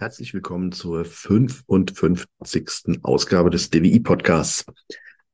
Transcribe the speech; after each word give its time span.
Herzlich 0.00 0.32
willkommen 0.32 0.70
zur 0.70 1.04
55. 1.04 3.00
Ausgabe 3.02 3.50
des 3.50 3.70
DWI 3.70 3.98
Podcasts. 3.98 4.64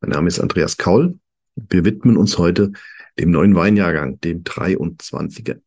Mein 0.00 0.12
Name 0.12 0.28
ist 0.28 0.40
Andreas 0.40 0.78
Kaul. 0.78 1.18
Wir 1.54 1.84
widmen 1.84 2.16
uns 2.16 2.38
heute 2.38 2.72
dem 3.18 3.30
neuen 3.30 3.54
Weinjahrgang, 3.54 4.20
dem 4.22 4.42
23er. 4.42 5.60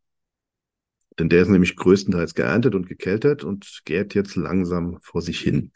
Denn 1.20 1.30
der 1.30 1.44
ist 1.44 1.50
nämlich 1.50 1.76
größtenteils 1.76 2.34
geerntet 2.34 2.74
und 2.74 2.88
gekeltert 2.88 3.44
und 3.44 3.82
gärt 3.86 4.16
jetzt 4.16 4.36
langsam 4.36 4.98
vor 5.04 5.22
sich 5.22 5.42
hin. 5.42 5.72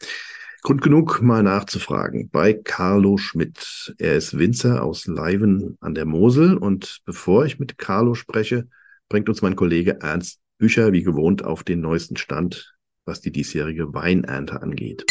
Grund 0.62 0.82
genug, 0.82 1.22
mal 1.22 1.44
nachzufragen 1.44 2.28
bei 2.28 2.54
Carlo 2.54 3.18
Schmidt. 3.18 3.94
Er 3.98 4.16
ist 4.16 4.36
Winzer 4.36 4.82
aus 4.82 5.06
Leiven 5.06 5.78
an 5.80 5.94
der 5.94 6.06
Mosel 6.06 6.56
und 6.56 7.02
bevor 7.04 7.46
ich 7.46 7.60
mit 7.60 7.78
Carlo 7.78 8.14
spreche, 8.14 8.66
bringt 9.08 9.28
uns 9.28 9.42
mein 9.42 9.54
Kollege 9.54 10.00
Ernst 10.00 10.40
Bücher 10.58 10.92
wie 10.92 11.04
gewohnt 11.04 11.44
auf 11.44 11.62
den 11.62 11.80
neuesten 11.80 12.16
Stand 12.16 12.74
was 13.04 13.20
die 13.20 13.32
diesjährige 13.32 13.94
Weinernte 13.94 14.62
angeht. 14.62 15.04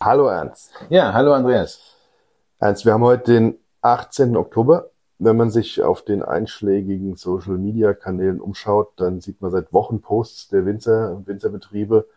Hallo 0.00 0.26
Ernst. 0.26 0.72
Ja, 0.90 1.12
hallo 1.12 1.32
Andreas. 1.32 1.80
Ernst, 2.58 2.84
wir 2.84 2.92
haben 2.92 3.02
heute 3.02 3.32
den 3.32 3.58
18. 3.82 4.36
Oktober. 4.36 4.90
Wenn 5.18 5.36
man 5.36 5.50
sich 5.50 5.82
auf 5.82 6.04
den 6.04 6.22
einschlägigen 6.22 7.16
Social 7.16 7.56
Media 7.56 7.94
Kanälen 7.94 8.40
umschaut, 8.40 8.92
dann 8.96 9.20
sieht 9.20 9.40
man 9.40 9.52
seit 9.52 9.72
Wochen 9.72 10.00
Posts 10.00 10.48
der 10.48 10.66
Winzer 10.66 11.14
und 11.14 11.28
Winzerbetriebe, 11.28 12.08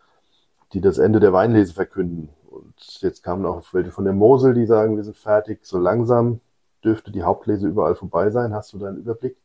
die 0.72 0.80
das 0.80 0.98
Ende 0.98 1.20
der 1.20 1.32
Weinlese 1.32 1.72
verkünden. 1.72 2.30
Und 2.50 2.74
jetzt 3.00 3.22
kamen 3.22 3.46
auch 3.46 3.62
welche 3.72 3.92
von 3.92 4.04
der 4.04 4.12
Mosel, 4.14 4.54
die 4.54 4.66
sagen, 4.66 4.96
wir 4.96 5.04
sind 5.04 5.16
fertig. 5.16 5.64
So 5.64 5.78
langsam 5.78 6.40
dürfte 6.82 7.12
die 7.12 7.22
Hauptlese 7.22 7.68
überall 7.68 7.94
vorbei 7.94 8.30
sein. 8.30 8.54
Hast 8.54 8.72
du 8.72 8.78
da 8.78 8.88
einen 8.88 8.98
Überblick? 8.98 9.36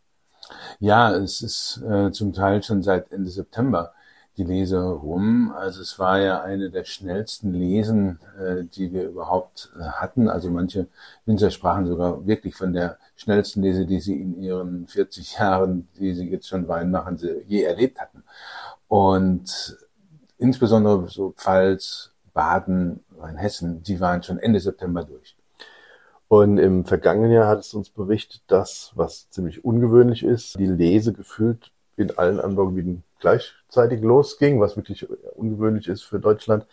Ja, 0.80 1.16
es 1.16 1.42
ist 1.42 1.84
äh, 1.88 2.12
zum 2.12 2.34
Teil 2.34 2.64
schon 2.64 2.82
seit 2.82 3.12
Ende 3.12 3.30
September 3.30 3.94
die 4.38 4.44
Lese 4.44 4.82
rum. 4.82 5.54
Also 5.56 5.82
es 5.82 6.00
war 6.00 6.20
ja 6.20 6.42
eine 6.42 6.70
der 6.70 6.86
schnellsten 6.86 7.54
Lesen, 7.54 8.20
äh, 8.40 8.64
die 8.64 8.94
wir 8.94 9.10
überhaupt 9.10 9.72
äh, 9.78 9.84
hatten. 9.84 10.30
Also 10.30 10.50
manche 10.50 10.88
Winzer 11.26 11.52
sprachen 11.52 11.86
sogar 11.86 12.26
wirklich 12.26 12.56
von 12.56 12.74
der 12.74 12.98
schnellsten 13.16 13.62
Lese, 13.62 13.86
die 13.86 14.00
sie 14.00 14.20
in 14.20 14.42
ihren 14.42 14.88
40 14.88 15.38
Jahren, 15.38 15.88
die 16.00 16.14
sie 16.14 16.30
jetzt 16.30 16.48
schon 16.48 16.68
Wein 16.68 16.92
machen, 16.92 17.20
je 17.48 17.64
erlebt 17.64 18.00
hatten. 18.00 18.24
Und 18.88 19.78
insbesondere 20.38 21.08
so 21.10 21.32
Pfalz, 21.32 22.12
Baden, 22.34 23.04
Rheinhessen, 23.18 23.84
die 23.84 24.00
waren 24.00 24.24
schon 24.24 24.40
Ende 24.40 24.60
September 24.60 25.04
durch. 25.04 25.36
Und 26.30 26.58
im 26.58 26.86
vergangenen 26.86 27.32
Jahr 27.32 27.48
hat 27.48 27.60
es 27.60 27.74
uns 27.74 27.90
berichtet, 27.90 28.42
dass, 28.48 28.94
was 28.96 29.30
ziemlich 29.32 29.66
ungewöhnlich 29.66 30.24
ist, 30.24 30.58
die 30.58 30.66
Lese 30.66 31.12
gefühlt 31.12 31.72
in 31.98 32.18
allen 32.18 32.40
Anbaugebieten 32.40 33.04
gleichzeitig 33.22 34.02
losging, 34.02 34.60
was 34.60 34.76
wirklich 34.76 35.08
ungewöhnlich 35.36 35.88
ist 35.88 36.04
für 36.04 36.20
Deutschland. 36.20 36.66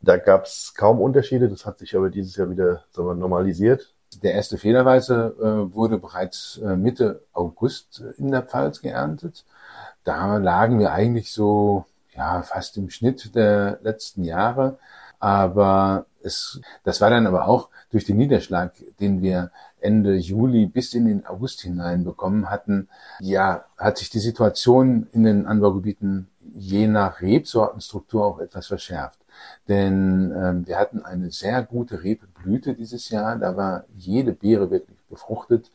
Da 0.00 0.16
gab 0.16 0.44
es 0.44 0.74
kaum 0.76 1.00
Unterschiede, 1.00 1.48
das 1.48 1.66
hat 1.66 1.78
sich 1.78 1.96
aber 1.96 2.08
dieses 2.08 2.36
Jahr 2.36 2.50
wieder 2.50 2.84
wir, 2.96 3.14
normalisiert. 3.14 3.92
Der 4.22 4.32
erste 4.32 4.56
Fehlerweise 4.56 5.34
äh, 5.38 5.74
wurde 5.74 5.98
bereits 5.98 6.58
äh, 6.64 6.76
Mitte 6.76 7.22
August 7.32 8.02
in 8.16 8.30
der 8.30 8.42
Pfalz 8.42 8.80
geerntet. 8.80 9.44
Da 10.04 10.38
lagen 10.38 10.78
wir 10.78 10.92
eigentlich 10.92 11.32
so 11.32 11.84
ja 12.14 12.42
fast 12.42 12.76
im 12.76 12.90
Schnitt 12.90 13.34
der 13.34 13.80
letzten 13.82 14.24
Jahre. 14.24 14.78
Aber 15.20 16.06
es, 16.22 16.60
das 16.84 17.00
war 17.00 17.10
dann 17.10 17.26
aber 17.26 17.48
auch 17.48 17.68
durch 17.90 18.04
den 18.04 18.16
Niederschlag, 18.16 18.72
den 19.00 19.20
wir 19.22 19.50
Ende 19.80 20.16
Juli 20.16 20.66
bis 20.66 20.94
in 20.94 21.06
den 21.06 21.26
August 21.26 21.60
hinein 21.60 22.04
bekommen 22.04 22.50
hatten, 22.50 22.88
ja, 23.20 23.64
hat 23.76 23.98
sich 23.98 24.10
die 24.10 24.18
Situation 24.18 25.06
in 25.12 25.24
den 25.24 25.46
Anbaugebieten 25.46 26.28
je 26.56 26.86
nach 26.86 27.20
Rebsortenstruktur 27.20 28.24
auch 28.24 28.38
etwas 28.40 28.66
verschärft. 28.66 29.18
Denn 29.68 30.32
ähm, 30.36 30.66
wir 30.66 30.78
hatten 30.78 31.04
eine 31.04 31.30
sehr 31.30 31.62
gute 31.62 32.02
Rebblüte 32.02 32.74
dieses 32.74 33.10
Jahr. 33.10 33.36
Da 33.36 33.56
war 33.56 33.84
jede 33.96 34.32
Beere 34.32 34.70
wirklich 34.70 34.98
befruchtet, 35.08 35.70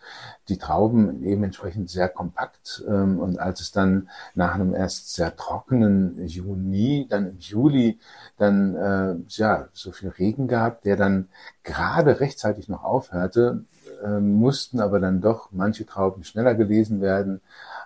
die 0.50 0.58
Trauben 0.58 1.24
eben 1.24 1.44
entsprechend 1.44 1.90
sehr 1.90 2.10
kompakt. 2.10 2.84
Ähm, 2.88 3.20
und 3.20 3.40
als 3.40 3.62
es 3.62 3.72
dann 3.72 4.10
nach 4.36 4.56
einem 4.56 4.74
erst 4.74 5.14
sehr 5.14 5.36
trockenen 5.36 6.26
Juni, 6.28 7.08
dann 7.10 7.28
im 7.28 7.40
Juli, 7.40 8.00
dann 8.38 8.76
äh, 8.76 9.16
ja 9.30 9.68
so 9.74 9.92
viel 9.92 10.10
Regen 10.10 10.48
gab, 10.48 10.82
der 10.82 10.96
dann 10.96 11.30
gerade 11.64 12.20
rechtzeitig 12.20 12.68
noch 12.70 12.84
aufhörte, 12.84 13.64
äh, 14.04 14.20
mussten 14.20 14.80
aber 14.80 15.00
dann 15.00 15.22
doch 15.22 15.50
manche 15.52 15.86
Trauben 15.86 16.24
schneller 16.24 16.56
gelesen 16.56 17.02
werden 17.02 17.42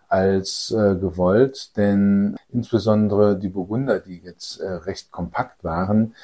als 0.09 0.71
äh, 0.71 0.95
gewollt, 0.95 1.75
denn 1.77 2.35
insbesondere 2.49 3.37
die 3.37 3.49
Burgunder, 3.49 3.99
die 3.99 4.19
jetzt 4.19 4.59
äh, 4.59 4.69
recht 4.69 5.11
kompakt 5.11 5.63
waren, 5.63 6.15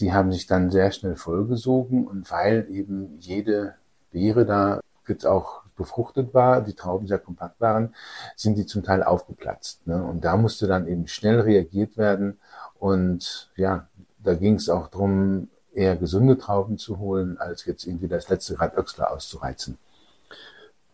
die 0.00 0.12
haben 0.12 0.32
sich 0.32 0.46
dann 0.46 0.70
sehr 0.70 0.90
schnell 0.92 1.16
vollgesogen 1.16 2.06
und 2.06 2.30
weil 2.30 2.66
eben 2.70 3.18
jede 3.18 3.74
Beere 4.10 4.46
da 4.46 4.80
jetzt 5.06 5.26
auch 5.26 5.62
befruchtet 5.76 6.34
war, 6.34 6.60
die 6.60 6.74
Trauben 6.74 7.06
sehr 7.06 7.18
kompakt 7.18 7.60
waren, 7.60 7.94
sind 8.36 8.58
die 8.58 8.66
zum 8.66 8.82
Teil 8.82 9.02
aufgeplatzt. 9.02 9.86
Ne? 9.86 10.02
Und 10.02 10.24
da 10.24 10.36
musste 10.36 10.66
dann 10.66 10.86
eben 10.86 11.06
schnell 11.06 11.40
reagiert 11.40 11.96
werden. 11.96 12.38
Und 12.78 13.50
ja, 13.56 13.88
da 14.18 14.34
ging 14.34 14.54
es 14.54 14.68
auch 14.68 14.88
drum, 14.88 15.48
eher 15.78 15.96
gesunde 15.96 16.36
Trauben 16.36 16.76
zu 16.76 16.98
holen, 16.98 17.38
als 17.38 17.64
jetzt 17.64 17.86
irgendwie 17.86 18.08
das 18.08 18.28
letzte 18.28 18.60
Rad 18.60 18.76
Öxler 18.76 19.12
auszureizen. 19.12 19.78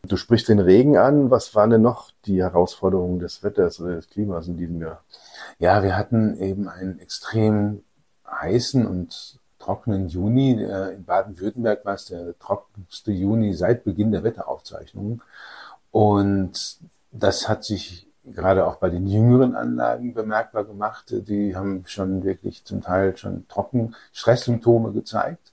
Du 0.02 0.16
sprichst 0.18 0.48
den 0.48 0.58
Regen 0.58 0.98
an. 0.98 1.30
Was 1.30 1.54
waren 1.54 1.70
denn 1.70 1.82
noch 1.82 2.10
die 2.26 2.42
Herausforderungen 2.42 3.18
des 3.18 3.42
Wetters 3.42 3.80
oder 3.80 3.96
des 3.96 4.10
Klimas 4.10 4.46
in 4.46 4.58
diesem 4.58 4.80
Jahr? 4.80 5.02
Ja, 5.58 5.82
wir 5.82 5.96
hatten 5.96 6.36
eben 6.38 6.68
einen 6.68 6.98
extrem 7.00 7.82
heißen 8.30 8.86
und 8.86 9.38
trockenen 9.58 10.08
Juni. 10.08 10.62
Äh, 10.62 10.94
in 10.94 11.04
Baden-Württemberg 11.04 11.84
war 11.86 11.94
es 11.94 12.04
der 12.06 12.38
trockenste 12.38 13.12
Juni 13.12 13.54
seit 13.54 13.84
Beginn 13.84 14.12
der 14.12 14.24
Wetteraufzeichnungen. 14.24 15.22
Und 15.90 16.78
das 17.10 17.48
hat 17.48 17.64
sich 17.64 18.06
gerade 18.24 18.66
auch 18.66 18.76
bei 18.76 18.90
den 18.90 19.06
jüngeren 19.06 19.54
Anlagen 19.54 20.14
bemerkbar 20.14 20.64
gemacht. 20.64 21.06
Die 21.10 21.56
haben 21.56 21.84
schon 21.86 22.24
wirklich 22.24 22.64
zum 22.64 22.80
Teil 22.80 23.16
schon 23.16 23.46
trocken 23.48 23.94
Stresssymptome 24.12 24.92
gezeigt. 24.92 25.52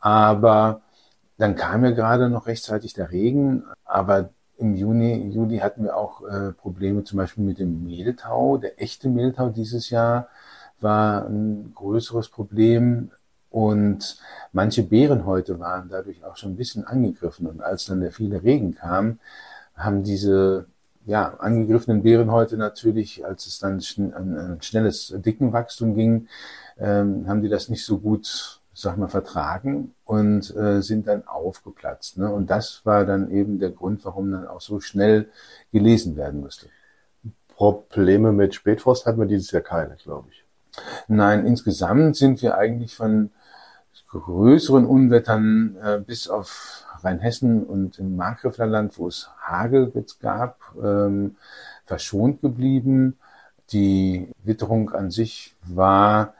Aber 0.00 0.82
dann 1.38 1.56
kam 1.56 1.84
ja 1.84 1.90
gerade 1.92 2.28
noch 2.28 2.46
rechtzeitig 2.46 2.92
der 2.92 3.10
Regen. 3.10 3.64
Aber 3.84 4.30
im 4.58 4.74
Juni, 4.74 5.30
Juli 5.30 5.58
hatten 5.58 5.84
wir 5.84 5.96
auch 5.96 6.22
äh, 6.26 6.52
Probleme 6.52 7.04
zum 7.04 7.18
Beispiel 7.18 7.44
mit 7.44 7.58
dem 7.58 7.84
Mehltau. 7.84 8.58
Der 8.58 8.80
echte 8.80 9.08
Mehltau 9.08 9.48
dieses 9.48 9.90
Jahr 9.90 10.28
war 10.80 11.26
ein 11.26 11.72
größeres 11.74 12.28
Problem. 12.28 13.10
Und 13.50 14.18
manche 14.52 14.82
Beerenhäute 14.82 15.58
waren 15.60 15.88
dadurch 15.88 16.24
auch 16.24 16.36
schon 16.36 16.52
ein 16.52 16.56
bisschen 16.56 16.84
angegriffen. 16.86 17.46
Und 17.46 17.62
als 17.62 17.86
dann 17.86 18.00
der 18.00 18.12
viele 18.12 18.42
Regen 18.42 18.74
kam, 18.74 19.20
haben 19.76 20.02
diese 20.02 20.66
ja, 21.06 21.34
angegriffenen 21.38 22.02
Beerenhäute 22.02 22.56
natürlich, 22.56 23.24
als 23.24 23.46
es 23.46 23.58
dann 23.58 23.80
an 24.14 24.36
ein 24.36 24.62
schnelles 24.62 25.14
Dickenwachstum 25.16 25.94
ging, 25.94 26.28
ähm, 26.78 27.28
haben 27.28 27.42
die 27.42 27.48
das 27.48 27.68
nicht 27.68 27.84
so 27.84 27.98
gut, 27.98 28.60
sag 28.72 28.96
mal, 28.96 29.08
vertragen 29.08 29.94
und 30.04 30.54
äh, 30.56 30.80
sind 30.80 31.06
dann 31.06 31.26
aufgeplatzt. 31.26 32.18
Ne? 32.18 32.32
Und 32.32 32.50
das 32.50 32.80
war 32.84 33.04
dann 33.04 33.30
eben 33.30 33.58
der 33.58 33.70
Grund, 33.70 34.04
warum 34.04 34.30
dann 34.32 34.46
auch 34.46 34.60
so 34.60 34.80
schnell 34.80 35.28
gelesen 35.72 36.16
werden 36.16 36.40
musste. 36.40 36.68
Probleme 37.56 38.32
mit 38.32 38.54
Spätfrost 38.54 39.06
hatten 39.06 39.20
wir 39.20 39.26
dieses 39.26 39.50
Jahr 39.50 39.62
keine, 39.62 39.96
glaube 39.96 40.28
ich. 40.30 40.44
Nein, 41.06 41.46
insgesamt 41.46 42.16
sind 42.16 42.42
wir 42.42 42.56
eigentlich 42.56 42.96
von 42.96 43.30
größeren 44.10 44.86
Unwettern 44.86 45.76
äh, 45.82 46.00
bis 46.04 46.28
auf 46.28 46.84
Rheinhessen 47.04 47.64
und 47.64 47.98
im 47.98 48.16
Markgräflerland, 48.16 48.98
wo 48.98 49.08
es 49.08 49.30
Hagel 49.38 49.92
gab, 50.20 50.58
ähm, 50.82 51.36
verschont 51.84 52.40
geblieben. 52.40 53.18
Die 53.70 54.28
Witterung 54.42 54.90
an 54.90 55.10
sich 55.10 55.54
war 55.62 56.34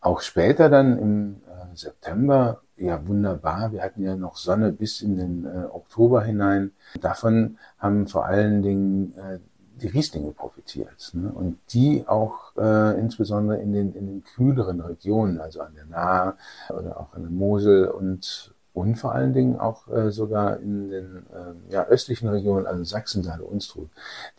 auch 0.00 0.20
später 0.20 0.68
dann 0.68 0.98
im 0.98 1.36
äh, 1.46 1.76
September 1.76 2.60
ja 2.76 3.06
wunderbar. 3.06 3.72
Wir 3.72 3.82
hatten 3.82 4.02
ja 4.02 4.16
noch 4.16 4.36
Sonne 4.36 4.72
bis 4.72 5.00
in 5.00 5.16
den 5.16 5.46
äh, 5.46 5.66
Oktober 5.70 6.22
hinein. 6.22 6.72
Davon 7.00 7.58
haben 7.78 8.06
vor 8.06 8.26
allen 8.26 8.62
Dingen 8.62 9.14
äh, 9.16 9.38
die 9.80 9.88
Rieslinge 9.88 10.32
profitiert. 10.32 11.10
Ne? 11.14 11.30
Und 11.32 11.58
die 11.70 12.04
auch 12.06 12.56
äh, 12.56 12.98
insbesondere 12.98 13.60
in 13.60 13.72
den, 13.72 13.94
in 13.94 14.06
den 14.06 14.24
kühleren 14.24 14.80
Regionen, 14.80 15.40
also 15.40 15.60
an 15.60 15.74
der 15.74 15.86
Nahe 15.86 16.34
oder 16.70 16.98
auch 16.98 17.14
an 17.14 17.22
der 17.22 17.30
Mosel 17.30 17.86
und 17.86 18.54
und 18.74 18.96
vor 18.96 19.14
allen 19.14 19.34
Dingen 19.34 19.58
auch 19.58 19.86
äh, 19.88 20.10
sogar 20.10 20.58
in 20.60 20.88
den 20.88 21.26
äh, 21.32 21.72
ja, 21.72 21.84
östlichen 21.86 22.28
Regionen, 22.28 22.66
also 22.66 22.84
Sachsen, 22.84 23.22
Saale, 23.22 23.44
Unstrut, 23.44 23.90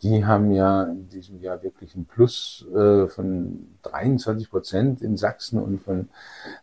die 0.02 0.24
haben 0.24 0.50
ja 0.50 0.84
in 0.84 1.08
diesem 1.08 1.40
Jahr 1.40 1.62
wirklich 1.62 1.94
ein 1.94 2.04
Plus 2.04 2.66
äh, 2.74 3.06
von 3.06 3.68
23 3.82 4.50
Prozent 4.50 5.02
in 5.02 5.16
Sachsen 5.16 5.60
und 5.60 5.82
von 5.82 6.08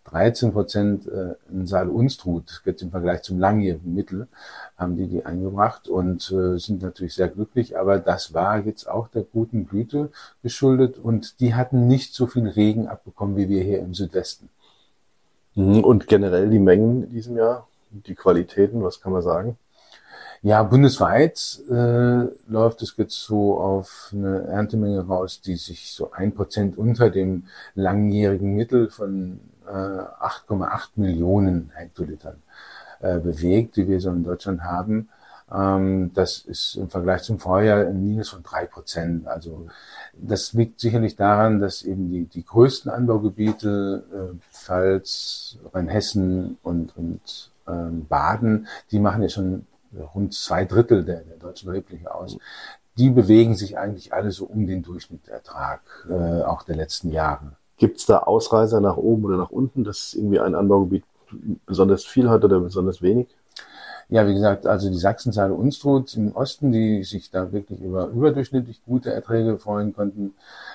13 0.05 0.51
Prozent 0.51 1.07
äh, 1.07 1.35
in 1.49 1.65
Saale, 1.65 1.91
Unstrut, 1.91 2.61
jetzt 2.65 2.81
im 2.81 2.91
Vergleich 2.91 3.21
zum 3.21 3.39
langjährigen 3.39 3.93
Mittel, 3.93 4.27
haben 4.77 4.97
die 4.97 5.07
die 5.07 5.25
eingebracht 5.25 5.87
und 5.87 6.29
äh, 6.31 6.57
sind 6.57 6.81
natürlich 6.81 7.13
sehr 7.13 7.29
glücklich, 7.29 7.77
aber 7.77 7.99
das 7.99 8.33
war 8.33 8.59
jetzt 8.59 8.89
auch 8.89 9.07
der 9.07 9.23
guten 9.23 9.65
Blüte 9.65 10.09
geschuldet 10.43 10.97
und 10.97 11.39
die 11.39 11.55
hatten 11.55 11.87
nicht 11.87 12.13
so 12.13 12.27
viel 12.27 12.47
Regen 12.49 12.87
abbekommen 12.87 13.37
wie 13.37 13.47
wir 13.47 13.63
hier 13.63 13.79
im 13.79 13.93
Südwesten. 13.93 14.49
Mhm. 15.55 15.83
Und 15.83 16.07
generell 16.07 16.49
die 16.49 16.59
Mengen 16.59 17.03
in 17.03 17.09
diesem 17.09 17.37
Jahr, 17.37 17.67
die 17.91 18.15
Qualitäten, 18.15 18.83
was 18.83 19.01
kann 19.01 19.11
man 19.11 19.21
sagen? 19.21 19.57
Ja, 20.43 20.63
bundesweit 20.63 21.61
äh, 21.69 22.25
läuft 22.47 22.81
es 22.81 22.95
jetzt 22.97 23.19
so 23.21 23.59
auf 23.59 24.09
eine 24.11 24.47
Erntemenge 24.47 25.05
raus, 25.05 25.41
die 25.41 25.55
sich 25.55 25.91
so 25.91 26.13
ein 26.13 26.33
Prozent 26.33 26.79
unter 26.79 27.11
dem 27.11 27.43
langjährigen 27.75 28.55
Mittel 28.55 28.89
von 28.89 29.39
äh, 29.67 29.69
8,8 29.69 30.89
Millionen 30.95 31.71
Hektolitern 31.75 32.41
äh, 33.01 33.19
bewegt, 33.19 33.75
die 33.75 33.87
wir 33.87 33.99
so 33.99 34.09
in 34.09 34.23
Deutschland 34.23 34.63
haben. 34.63 35.09
Ähm, 35.53 36.11
das 36.13 36.39
ist 36.39 36.75
im 36.75 36.89
Vergleich 36.89 37.23
zum 37.23 37.39
Vorjahr 37.39 37.85
ein 37.87 38.03
Minus 38.03 38.29
von 38.29 38.43
drei 38.43 38.65
Prozent. 38.65 39.27
Also 39.27 39.67
das 40.13 40.53
liegt 40.53 40.79
sicherlich 40.79 41.15
daran, 41.15 41.59
dass 41.59 41.83
eben 41.83 42.09
die, 42.09 42.25
die 42.25 42.45
größten 42.45 42.91
Anbaugebiete, 42.91 44.03
äh, 44.13 44.35
Pfalz, 44.53 45.57
Rheinhessen 45.73 46.57
und, 46.63 46.95
und 46.95 47.51
ähm, 47.67 48.05
Baden, 48.07 48.67
die 48.91 48.99
machen 48.99 49.21
ja 49.23 49.29
schon 49.29 49.65
rund 50.15 50.33
zwei 50.33 50.65
Drittel 50.65 51.03
der, 51.03 51.21
der 51.21 51.37
deutschen 51.37 51.69
Rebfläche 51.69 52.13
aus. 52.13 52.37
Die 52.97 53.09
bewegen 53.09 53.55
sich 53.55 53.77
eigentlich 53.77 54.13
alle 54.13 54.31
so 54.31 54.45
um 54.45 54.67
den 54.67 54.83
Durchschnittsertrag, 54.83 55.81
äh, 56.09 56.43
auch 56.43 56.63
der 56.63 56.75
letzten 56.75 57.11
Jahre. 57.11 57.53
Gibt 57.77 57.97
es 57.97 58.05
da 58.05 58.19
Ausreißer 58.19 58.79
nach 58.79 58.97
oben 58.97 59.25
oder 59.25 59.37
nach 59.37 59.49
unten, 59.49 59.83
dass 59.83 60.13
irgendwie 60.13 60.39
ein 60.39 60.55
Anbaugebiet 60.55 61.03
besonders 61.65 62.05
viel 62.05 62.29
hat 62.29 62.43
oder 62.43 62.59
besonders 62.59 63.01
wenig? 63.01 63.27
Ja, 64.09 64.27
wie 64.27 64.33
gesagt, 64.33 64.67
also 64.67 64.89
die 64.89 64.97
Sachsenzahl 64.97 65.51
Unstrut 65.51 66.15
im 66.15 66.35
Osten, 66.35 66.71
die 66.71 67.03
sich 67.03 67.31
da 67.31 67.51
wirklich 67.51 67.81
über 67.81 68.07
überdurchschnittlich 68.07 68.81
gute 68.85 69.13
Erträge 69.13 69.57
freuen 69.57 69.93
konnten. 69.93 70.33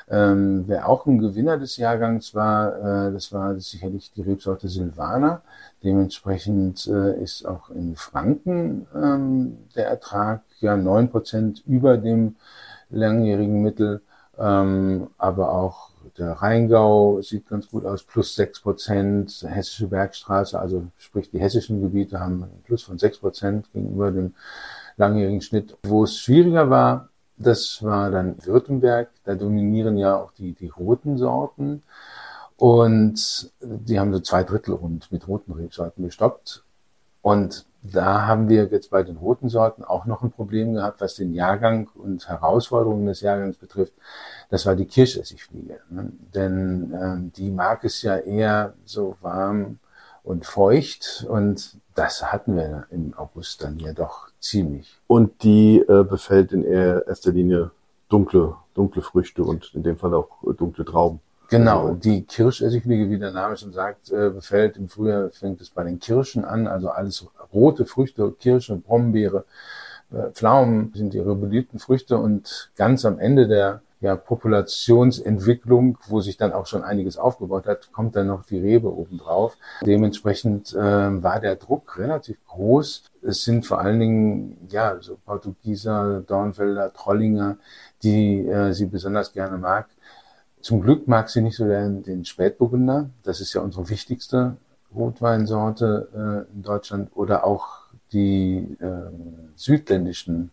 Ähm, 0.08 0.64
wer 0.67 0.88
auch 0.88 1.06
ein 1.06 1.19
Gewinner 1.19 1.58
des 1.58 1.76
Jahrgangs 1.76 2.34
war, 2.34 3.08
äh, 3.08 3.12
das 3.12 3.32
war 3.32 3.58
sicherlich 3.61 4.12
die 4.12 4.23
Rebsorte 4.23 4.69
Silvaner. 4.69 5.43
Dementsprechend 5.84 6.87
äh, 6.87 7.23
ist 7.23 7.44
auch 7.46 7.70
in 7.70 7.96
Franken 7.96 8.87
ähm, 8.94 9.58
der 9.75 9.88
Ertrag 9.88 10.43
ja 10.61 10.76
neun 10.76 11.11
Prozent 11.11 11.62
über 11.67 11.96
dem 11.99 12.37
langjährigen 12.90 13.62
Mittel, 13.62 14.00
ähm, 14.38 15.08
aber 15.19 15.52
auch 15.52 15.90
der 16.18 16.32
Rheingau 16.32 17.20
sieht 17.22 17.48
ganz 17.48 17.68
gut 17.68 17.84
aus, 17.84 18.02
plus 18.02 18.34
sechs 18.34 18.60
Prozent. 18.60 19.44
Hessische 19.48 19.88
Bergstraße, 19.88 20.58
also 20.58 20.84
sprich 20.98 21.30
die 21.30 21.40
hessischen 21.40 21.80
Gebiete 21.80 22.20
haben 22.20 22.42
einen 22.42 22.62
Plus 22.64 22.82
von 22.82 22.98
sechs 22.98 23.18
Prozent 23.18 23.72
gegenüber 23.72 24.10
dem 24.10 24.34
langjährigen 24.96 25.42
Schnitt. 25.42 25.76
Wo 25.82 26.04
es 26.04 26.16
schwieriger 26.16 26.70
war, 26.70 27.08
das 27.36 27.82
war 27.82 28.10
dann 28.10 28.36
Württemberg. 28.44 29.10
Da 29.24 29.34
dominieren 29.34 29.98
ja 29.98 30.16
auch 30.16 30.32
die, 30.32 30.52
die 30.52 30.68
roten 30.68 31.18
Sorten. 31.18 31.82
Und 32.56 33.50
die 33.60 34.00
haben 34.00 34.12
so 34.12 34.20
zwei 34.20 34.42
Drittel 34.42 34.74
rund 34.74 35.12
mit 35.12 35.28
roten 35.28 35.52
Rebsorten 35.52 36.04
gestoppt. 36.04 36.64
Und 37.20 37.66
da 37.93 38.27
haben 38.27 38.49
wir 38.49 38.67
jetzt 38.67 38.91
bei 38.91 39.03
den 39.03 39.17
roten 39.17 39.49
Sorten 39.49 39.85
auch 39.85 40.06
noch 40.06 40.23
ein 40.23 40.31
Problem 40.31 40.75
gehabt, 40.75 41.00
was 41.00 41.15
den 41.15 41.33
Jahrgang 41.33 41.88
und 41.94 42.29
Herausforderungen 42.29 43.06
des 43.06 43.21
Jahrgangs 43.21 43.56
betrifft. 43.56 43.93
Das 44.50 44.67
war 44.67 44.77
die 44.77 44.87
Kirschessigfliege. 44.87 45.81
Ne? 45.91 46.12
Denn 46.35 46.94
ähm, 47.00 47.33
die 47.37 47.50
mag 47.50 47.85
es 47.85 48.03
ja 48.03 48.17
eher 48.17 48.75
so 48.85 49.17
warm 49.21 49.79
und 50.23 50.44
feucht 50.44 51.25
und 51.29 51.79
das 51.94 52.33
hatten 52.33 52.56
wir 52.56 52.87
im 52.91 53.15
August 53.17 53.62
dann 53.62 53.79
ja 53.79 53.93
doch 53.93 54.29
ziemlich. 54.41 54.99
Und 55.06 55.43
die 55.43 55.79
äh, 55.79 56.05
befällt 56.05 56.53
in 56.53 56.65
erster 56.65 57.33
Linie 57.33 57.71
dunkle, 58.09 58.56
dunkle 58.75 59.03
Früchte 59.03 59.44
und 59.44 59.73
in 59.75 59.83
dem 59.83 59.97
Fall 59.97 60.15
auch 60.15 60.29
dunkle 60.56 60.85
Trauben. 60.85 61.21
Genau, 61.48 61.94
die 61.94 62.22
Kirschessigfliege, 62.22 63.08
wie 63.08 63.19
der 63.19 63.31
Name 63.31 63.56
schon 63.56 63.72
sagt, 63.72 64.10
äh, 64.10 64.31
befällt 64.31 64.76
im 64.76 64.88
Frühjahr, 64.88 65.31
fängt 65.31 65.60
es 65.60 65.70
bei 65.70 65.84
den 65.84 66.00
Kirschen 66.00 66.44
an, 66.44 66.66
also 66.66 66.90
alles 66.90 67.26
rote 67.52 67.87
Früchte, 67.87 68.32
Kirsche, 68.32 68.76
Brombeere, 68.76 69.44
äh, 70.12 70.31
Pflaumen 70.32 70.93
sind 70.94 71.14
ihre 71.14 71.37
beliebten 71.37 71.78
Früchte 71.78 72.19
und 72.19 72.70
ganz 72.76 73.04
am 73.04 73.19
Ende 73.19 73.46
der 73.46 73.82
ja, 74.00 74.14
Populationsentwicklung, 74.14 75.98
wo 76.08 76.20
sich 76.20 76.37
dann 76.37 76.52
auch 76.52 76.66
schon 76.66 76.84
einiges 76.84 77.16
aufgebaut 77.16 77.66
hat, 77.66 77.92
kommt 77.92 78.14
dann 78.14 78.26
noch 78.26 78.44
die 78.44 78.58
Rebe 78.58 78.94
obendrauf. 78.94 79.56
Dementsprechend 79.82 80.75
äh, 80.75 81.22
war 81.22 81.40
der 81.40 81.56
Druck 81.56 81.99
relativ 81.99 82.37
groß. 82.46 83.04
Es 83.22 83.44
sind 83.44 83.64
vor 83.64 83.81
allen 83.81 83.99
Dingen 83.99 84.69
ja 84.69 84.96
so 85.00 85.16
Portugieser, 85.25 86.20
Dornfelder, 86.20 86.92
Trollinger, 86.92 87.56
die 88.02 88.46
äh, 88.46 88.72
sie 88.72 88.87
besonders 88.87 89.32
gerne 89.32 89.56
mag. 89.56 89.87
Zum 90.66 90.80
Glück 90.80 91.06
mag 91.06 91.28
sie 91.28 91.42
nicht 91.42 91.54
so 91.54 91.64
den, 91.64 92.02
den 92.02 92.24
Spätburgunder. 92.24 93.08
Das 93.22 93.40
ist 93.40 93.54
ja 93.54 93.60
unsere 93.60 93.88
wichtigste 93.88 94.56
Rotweinsorte 94.92 96.08
äh, 96.12 96.52
in 96.56 96.64
Deutschland. 96.64 97.10
Oder 97.14 97.44
auch 97.44 97.84
die 98.10 98.76
äh, 98.80 99.12
südländischen 99.54 100.50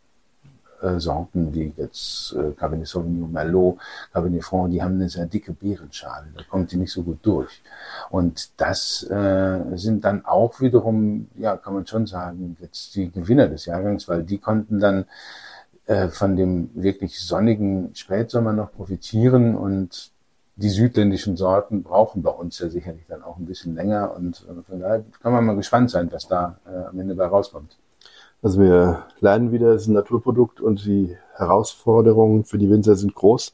äh, 0.84 1.00
Sorten, 1.00 1.52
wie 1.56 1.74
jetzt 1.78 2.36
äh, 2.38 2.52
Cabernet 2.52 2.88
Sauvignon, 2.88 3.32
Merlot, 3.32 3.80
Cabernet 4.14 4.44
Franc, 4.44 4.70
die 4.70 4.84
haben 4.84 4.94
eine 4.94 5.10
sehr 5.10 5.26
dicke 5.26 5.52
Beerenschale. 5.52 6.28
Da 6.38 6.44
kommt 6.44 6.72
die 6.72 6.78
nicht 6.78 6.92
so 6.92 7.02
gut 7.02 7.18
durch. 7.24 7.64
Und 8.12 8.52
das 8.58 9.02
äh, 9.10 9.62
sind 9.74 10.06
dann 10.06 10.26
auch 10.26 10.62
wiederum, 10.62 11.28
ja, 11.40 11.58
kann 11.58 11.74
man 11.74 11.88
schon 11.88 12.06
sagen, 12.06 12.56
jetzt 12.60 12.94
die 12.94 13.10
Gewinner 13.10 13.48
des 13.48 13.66
Jahrgangs, 13.66 14.08
weil 14.08 14.22
die 14.22 14.38
konnten 14.38 14.80
dann 14.80 15.06
äh, 15.86 16.08
von 16.10 16.36
dem 16.36 16.70
wirklich 16.74 17.20
sonnigen 17.20 17.94
Spätsommer 17.94 18.54
noch 18.54 18.72
profitieren 18.72 19.56
und 19.56 20.12
die 20.56 20.70
südländischen 20.70 21.36
Sorten 21.36 21.84
brauchen 21.84 22.22
bei 22.22 22.30
uns 22.30 22.60
ja 22.60 22.70
sicherlich 22.70 23.06
dann 23.08 23.24
auch 23.24 23.38
ein 23.38 23.46
bisschen 23.46 23.76
länger 23.76 24.16
und 24.16 24.46
äh, 24.48 24.62
von 24.64 24.80
daher 24.80 25.04
kann 25.22 25.34
man 25.34 25.46
mal 25.46 25.56
gespannt 25.56 25.90
sein, 25.90 26.10
was 26.12 26.28
da 26.28 26.58
äh, 26.66 26.86
am 26.86 27.00
Ende 27.00 27.16
bei 27.16 27.26
rauskommt. 27.26 27.76
Also 28.42 28.60
wir 28.60 29.04
lernen 29.20 29.52
wieder, 29.52 29.70
es 29.70 29.84
ist 29.84 29.88
ein 29.88 29.94
Naturprodukt 29.94 30.62
und 30.62 30.86
die 30.86 31.18
Herausforderungen 31.36 32.44
für 32.44 32.58
die 32.58 32.70
Winzer 32.70 32.96
sind 32.96 33.16
groß. 33.16 33.54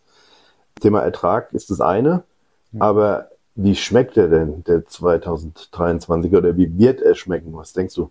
Thema 0.81 1.01
Ertrag 1.01 1.53
ist 1.53 1.69
das 1.69 1.79
eine, 1.79 2.23
ja. 2.71 2.81
aber 2.81 3.29
wie 3.55 3.75
schmeckt 3.75 4.17
er 4.17 4.29
denn, 4.29 4.63
der 4.63 4.85
2023 4.85 6.33
oder 6.33 6.57
wie 6.57 6.77
wird 6.77 7.01
er 7.01 7.15
schmecken? 7.15 7.55
Was 7.55 7.73
denkst 7.73 7.95
du? 7.95 8.09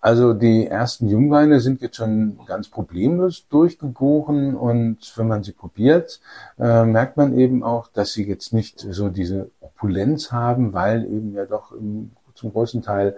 Also 0.00 0.32
die 0.32 0.66
ersten 0.66 1.08
Jungweine 1.08 1.60
sind 1.60 1.82
jetzt 1.82 1.96
schon 1.96 2.38
ganz 2.46 2.68
problemlos 2.68 3.48
durchgegoren 3.48 4.54
und 4.54 4.98
wenn 5.16 5.28
man 5.28 5.42
sie 5.42 5.52
probiert, 5.52 6.20
äh, 6.58 6.84
merkt 6.84 7.16
man 7.16 7.38
eben 7.38 7.62
auch, 7.62 7.88
dass 7.88 8.12
sie 8.12 8.26
jetzt 8.26 8.52
nicht 8.54 8.80
so 8.80 9.10
diese 9.10 9.50
Opulenz 9.60 10.32
haben, 10.32 10.72
weil 10.72 11.04
eben 11.04 11.34
ja 11.34 11.44
doch 11.44 11.72
im, 11.72 12.12
zum 12.34 12.52
großen 12.52 12.82
Teil 12.82 13.16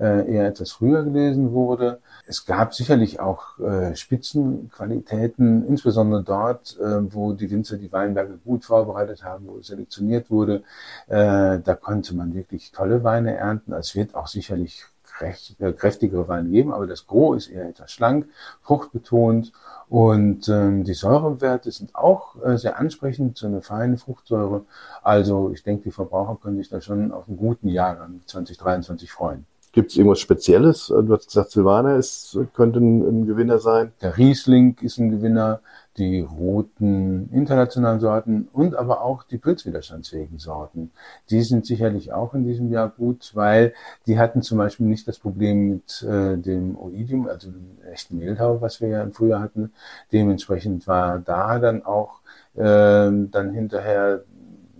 äh, 0.00 0.32
eher 0.32 0.46
etwas 0.46 0.72
früher 0.72 1.04
gelesen 1.04 1.52
wurde. 1.52 2.00
Es 2.26 2.46
gab 2.46 2.74
sicherlich 2.74 3.20
auch 3.20 3.58
äh, 3.58 3.94
Spitzenqualitäten, 3.94 5.66
insbesondere 5.66 6.22
dort, 6.22 6.78
äh, 6.80 7.14
wo 7.14 7.34
die 7.34 7.50
Winzer 7.50 7.76
die 7.76 7.92
Weinberge 7.92 8.38
gut 8.44 8.64
vorbereitet 8.64 9.22
haben, 9.22 9.46
wo 9.48 9.60
selektioniert 9.60 10.30
wurde. 10.30 10.62
Äh, 11.08 11.60
da 11.60 11.74
konnte 11.78 12.16
man 12.16 12.34
wirklich 12.34 12.72
tolle 12.72 13.04
Weine 13.04 13.36
ernten. 13.36 13.72
Es 13.74 13.94
wird 13.94 14.14
auch 14.14 14.26
sicherlich 14.26 14.84
kräftigere 15.12 16.28
Weine 16.28 16.48
geben, 16.48 16.72
aber 16.72 16.86
das 16.86 17.06
Gros 17.06 17.46
ist 17.46 17.48
eher 17.48 17.68
etwas 17.68 17.92
schlank, 17.92 18.28
fruchtbetont 18.62 19.52
und 19.88 20.48
ähm, 20.48 20.84
die 20.84 20.94
Säurewerte 20.94 21.70
sind 21.70 21.94
auch 21.94 22.42
äh, 22.42 22.56
sehr 22.56 22.78
ansprechend, 22.78 23.36
so 23.36 23.46
eine 23.46 23.62
feine 23.62 23.98
Fruchtsäure. 23.98 24.64
Also 25.02 25.50
ich 25.50 25.62
denke, 25.62 25.84
die 25.84 25.90
Verbraucher 25.90 26.38
können 26.42 26.56
sich 26.56 26.68
da 26.68 26.80
schon 26.80 27.12
auf 27.12 27.28
einen 27.28 27.36
guten 27.36 27.68
Jahrgang 27.68 28.20
2023 28.26 29.12
freuen. 29.12 29.46
Gibt 29.72 29.90
es 29.90 29.96
irgendwas 29.96 30.20
Spezielles? 30.20 30.88
Du 30.88 31.14
hast 31.14 31.28
gesagt, 31.28 31.50
Silvaner 31.50 31.96
ist, 31.96 32.38
könnte 32.54 32.78
ein, 32.78 33.00
ein, 33.02 33.26
Gewinner 33.26 33.58
sein. 33.58 33.92
Der 34.02 34.18
Riesling 34.18 34.76
ist 34.82 34.98
ein 34.98 35.10
Gewinner, 35.10 35.60
die 35.96 36.20
roten 36.20 37.30
internationalen 37.32 37.98
Sorten 37.98 38.48
und 38.52 38.74
aber 38.74 39.00
auch 39.00 39.22
die 39.22 39.38
pilzwiderstandsfähigen 39.38 40.38
Sorten. 40.38 40.90
Die 41.30 41.40
sind 41.40 41.64
sicherlich 41.64 42.12
auch 42.12 42.34
in 42.34 42.44
diesem 42.44 42.70
Jahr 42.70 42.90
gut, 42.90 43.32
weil 43.34 43.72
die 44.06 44.18
hatten 44.18 44.42
zum 44.42 44.58
Beispiel 44.58 44.86
nicht 44.86 45.08
das 45.08 45.18
Problem 45.18 45.70
mit 45.70 46.02
äh, 46.02 46.36
dem 46.36 46.76
Oidium, 46.76 47.26
also 47.26 47.50
dem 47.50 47.78
echten 47.90 48.18
Mehltau, 48.18 48.60
was 48.60 48.82
wir 48.82 48.88
ja 48.88 49.02
im 49.02 49.12
Frühjahr 49.12 49.40
hatten. 49.40 49.72
Dementsprechend 50.12 50.86
war 50.86 51.18
da 51.18 51.58
dann 51.58 51.82
auch 51.82 52.20
äh, 52.56 52.60
dann 52.60 53.52
hinterher 53.54 54.22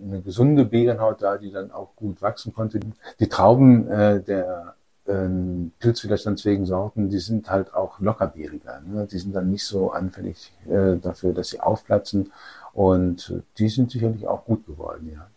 eine 0.03 0.21
gesunde 0.21 0.65
Beerenhaut 0.65 1.23
da, 1.23 1.37
die 1.37 1.51
dann 1.51 1.71
auch 1.71 1.95
gut 1.95 2.21
wachsen 2.21 2.53
konnte. 2.53 2.79
Die 3.19 3.29
Trauben 3.29 3.87
äh, 3.87 4.21
der 4.21 4.75
ähm, 5.07 5.71
Pilzwiderstandsfähigen 5.79 6.65
Sorten, 6.65 7.09
die 7.09 7.19
sind 7.19 7.49
halt 7.49 7.73
auch 7.73 7.99
lockerbeeriger. 7.99 8.81
Ne? 8.81 9.07
Die 9.11 9.19
sind 9.19 9.35
dann 9.35 9.49
nicht 9.49 9.65
so 9.65 9.91
anfällig 9.91 10.53
äh, 10.69 10.97
dafür, 10.97 11.33
dass 11.33 11.49
sie 11.49 11.59
aufplatzen. 11.59 12.31
Und 12.73 13.33
die 13.57 13.69
sind 13.69 13.91
sicherlich 13.91 14.27
auch 14.27 14.45
gut 14.45 14.65
geworden, 14.65 15.11
ja. 15.13 15.27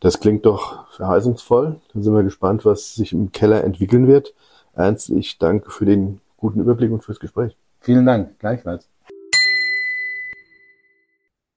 Das 0.00 0.20
klingt 0.20 0.44
doch 0.44 0.86
verheißungsvoll. 0.92 1.80
Dann 1.92 2.02
sind 2.02 2.14
wir 2.14 2.22
gespannt, 2.22 2.64
was 2.64 2.94
sich 2.94 3.12
im 3.12 3.32
Keller 3.32 3.64
entwickeln 3.64 4.06
wird. 4.06 4.34
Ernst, 4.74 5.08
ich 5.08 5.38
danke 5.38 5.70
für 5.70 5.86
den 5.86 6.20
guten 6.36 6.60
Überblick 6.60 6.92
und 6.92 7.02
fürs 7.02 7.20
Gespräch. 7.20 7.56
Vielen 7.80 8.04
Dank, 8.04 8.38
gleichfalls. 8.38 8.88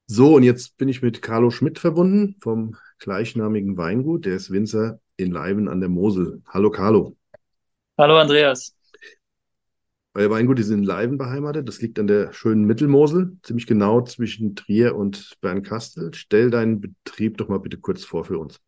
So, 0.09 0.37
und 0.37 0.43
jetzt 0.43 0.77
bin 0.77 0.87
ich 0.87 1.01
mit 1.01 1.21
Carlo 1.21 1.51
Schmidt 1.51 1.79
verbunden 1.79 2.37
vom 2.39 2.77
gleichnamigen 2.97 3.75
Weingut. 3.75 4.25
Der 4.25 4.35
ist 4.35 4.49
Winzer 4.49 5.01
in 5.17 5.31
Leiben 5.31 5.67
an 5.67 5.81
der 5.81 5.89
Mosel. 5.89 6.41
Hallo 6.47 6.71
Carlo. 6.71 7.17
Hallo 7.97 8.17
Andreas. 8.17 8.73
Euer 10.13 10.29
Weingut 10.29 10.59
ist 10.59 10.69
in 10.69 10.83
Leiben 10.83 11.17
beheimatet. 11.17 11.67
Das 11.67 11.81
liegt 11.81 11.99
an 11.99 12.07
der 12.07 12.31
schönen 12.31 12.63
Mittelmosel, 12.63 13.35
ziemlich 13.43 13.67
genau 13.67 14.01
zwischen 14.01 14.55
Trier 14.55 14.95
und 14.95 15.35
Bernkastel. 15.41 16.13
Stell 16.13 16.51
deinen 16.51 16.79
Betrieb 16.79 17.37
doch 17.37 17.49
mal 17.49 17.59
bitte 17.59 17.77
kurz 17.77 18.05
vor 18.05 18.23
für 18.23 18.39
uns. 18.39 18.61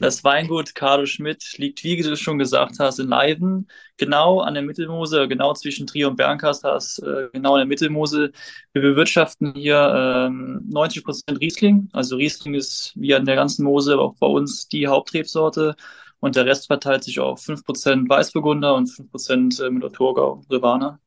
Das 0.00 0.22
Weingut 0.22 0.74
Carlo 0.74 1.06
Schmidt 1.06 1.58
liegt, 1.58 1.82
wie 1.82 2.00
du 2.00 2.16
schon 2.16 2.38
gesagt 2.38 2.78
hast, 2.78 3.00
in 3.00 3.08
Leiden, 3.08 3.68
genau 3.96 4.40
an 4.40 4.54
der 4.54 4.62
Mittelmosel, 4.62 5.26
genau 5.26 5.54
zwischen 5.54 5.86
Trier 5.86 6.08
und 6.08 6.16
Bernkastel, 6.16 6.78
äh, 7.02 7.28
genau 7.32 7.54
an 7.54 7.60
der 7.60 7.66
Mittelmosel. 7.66 8.32
Wir 8.72 8.82
bewirtschaften 8.82 9.54
hier 9.54 10.28
ähm, 10.28 10.62
90 10.70 11.04
Prozent 11.04 11.40
Riesling. 11.40 11.88
Also 11.92 12.16
Riesling 12.16 12.54
ist 12.54 12.92
wie 12.96 13.14
an 13.14 13.24
der 13.24 13.34
ganzen 13.36 13.64
Mosel 13.64 13.98
auch 13.98 14.14
bei 14.16 14.26
uns 14.26 14.68
die 14.68 14.86
Hauptrebsorte 14.86 15.74
und 16.20 16.36
der 16.36 16.46
Rest 16.46 16.66
verteilt 16.66 17.04
sich 17.04 17.18
auf 17.20 17.40
5% 17.40 18.08
Weißburgunder 18.08 18.74
und 18.74 18.88
5% 18.88 19.64
äh, 19.64 19.70
Müller-Thurgau, 19.70 20.42
Silvaner. 20.48 21.00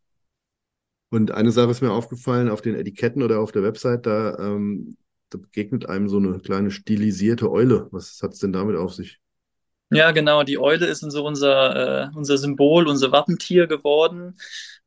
Und 1.10 1.32
eine 1.32 1.52
Sache 1.52 1.72
ist 1.72 1.82
mir 1.82 1.92
aufgefallen 1.92 2.50
auf 2.50 2.62
den 2.62 2.76
Etiketten 2.76 3.22
oder 3.22 3.40
auf 3.42 3.52
der 3.52 3.64
Website, 3.64 4.06
da, 4.06 4.38
ähm, 4.40 4.96
da 5.32 5.38
begegnet 5.40 5.88
einem 5.88 6.10
so 6.10 6.18
eine 6.18 6.40
kleine 6.40 6.72
stilisierte 6.72 7.50
Eule. 7.52 7.88
Was 7.92 8.22
hat 8.22 8.34
es 8.34 8.40
denn 8.40 8.54
damit 8.54 8.76
auf 8.76 8.94
sich? 8.94 9.20
Ja, 9.94 10.12
genau. 10.12 10.44
Die 10.44 10.58
Eule 10.58 10.86
ist 10.86 11.02
so 11.02 11.26
unser, 11.26 12.06
äh, 12.06 12.16
unser 12.16 12.38
Symbol, 12.38 12.88
unser 12.88 13.12
Wappentier 13.12 13.68
geworden. 13.68 14.38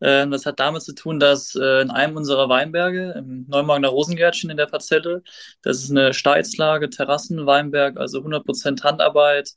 Äh, 0.01 0.27
das 0.29 0.47
hat 0.47 0.61
damit 0.61 0.83
zu 0.83 0.95
tun, 0.95 1.21
dass 1.21 1.55
äh, 1.55 1.83
in 1.83 1.91
einem 1.91 2.17
unserer 2.17 2.49
Weinberge, 2.49 3.13
im 3.19 3.47
Neumagner 3.49 3.89
Rosengärtchen 3.89 4.49
in 4.49 4.57
der 4.57 4.67
Parzelle, 4.67 5.23
das 5.63 5.83
ist 5.85 5.91
eine 5.91 6.15
Steilslage, 6.15 6.89
Terrassenweinberg, 6.89 7.99
also 7.99 8.21
100% 8.21 8.83
Handarbeit, 8.83 9.51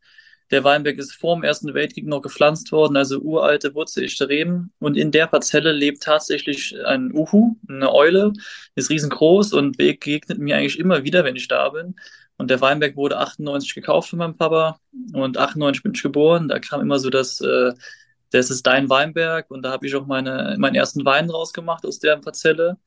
der 0.51 0.63
Weinberg 0.63 0.98
ist 0.98 1.13
vor 1.13 1.36
dem 1.36 1.44
Ersten 1.44 1.74
Weltkrieg 1.74 2.06
noch 2.06 2.22
gepflanzt 2.22 2.72
worden, 2.72 2.96
also 2.96 3.20
uralte 3.20 3.75
wurzelichte 3.75 4.30
Reben. 4.30 4.72
Und 4.80 4.96
in 4.98 5.12
der 5.12 5.27
Parzelle 5.27 5.74
lebt 5.74 6.04
tatsächlich 6.04 6.75
ein 6.86 7.12
Uhu, 7.13 7.58
eine 7.68 7.94
Eule, 7.94 8.34
ist 8.75 8.89
riesengroß 8.89 9.54
und 9.54 9.77
begegnet 9.77 10.39
mir 10.39 10.56
eigentlich 10.58 10.80
immer 10.80 11.04
wieder, 11.04 11.25
wenn 11.25 11.36
ich 11.36 11.48
da 11.48 11.70
bin. 11.70 11.96
Und 12.38 12.50
der 12.50 12.62
Weinberg 12.62 12.96
wurde 12.96 13.18
98 13.18 13.74
gekauft 13.75 14.10
von 14.10 14.20
meinem 14.20 14.38
Papa 14.38 14.80
und 15.13 15.38
98 15.38 15.84
bin 15.84 15.94
ich 15.96 16.04
geboren. 16.04 16.48
Da 16.48 16.60
kam 16.60 16.82
immer 16.82 17.00
so 17.00 17.10
das, 17.10 17.42
äh, 17.42 17.74
das 18.32 18.50
ist 18.51 18.68
dein 18.68 18.89
Weinberg 18.89 19.50
und 19.51 19.63
da 19.63 19.72
habe 19.72 19.88
ich 19.88 19.96
auch 19.96 20.06
meine, 20.06 20.56
meinen 20.60 20.75
ersten 20.75 21.04
Wein 21.06 21.30
rausgemacht 21.30 21.86
aus 21.86 22.00
der 22.00 22.18
Parzelle. 22.18 22.77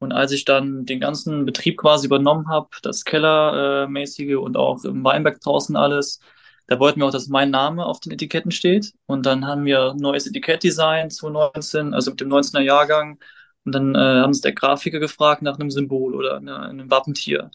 Und 0.00 0.12
als 0.12 0.32
ich 0.32 0.44
dann 0.44 0.84
den 0.86 1.00
ganzen 1.00 1.44
Betrieb 1.44 1.78
quasi 1.78 2.06
übernommen 2.06 2.48
habe, 2.48 2.68
das 2.82 3.04
Kellermäßige 3.04 4.36
und 4.36 4.56
auch 4.56 4.84
im 4.84 5.02
Weinberg 5.04 5.40
draußen 5.40 5.76
alles, 5.76 6.20
da 6.68 6.78
wollten 6.78 7.00
wir 7.00 7.06
auch, 7.06 7.12
dass 7.12 7.28
mein 7.28 7.50
Name 7.50 7.86
auf 7.86 7.98
den 8.00 8.12
Etiketten 8.12 8.50
steht. 8.50 8.92
Und 9.06 9.24
dann 9.26 9.46
haben 9.46 9.64
wir 9.64 9.94
neues 9.98 10.26
Etikettdesign 10.26 11.10
2019, 11.10 11.94
also 11.94 12.10
mit 12.10 12.20
dem 12.20 12.28
19er 12.28 12.60
Jahrgang. 12.60 13.18
Und 13.64 13.74
dann 13.74 13.94
äh, 13.94 13.98
haben 13.98 14.28
uns 14.28 14.42
der 14.42 14.52
Grafiker 14.52 15.00
gefragt 15.00 15.42
nach 15.42 15.58
einem 15.58 15.70
Symbol 15.70 16.14
oder 16.14 16.36
eine, 16.36 16.58
einem 16.60 16.90
Wappentier. 16.90 17.50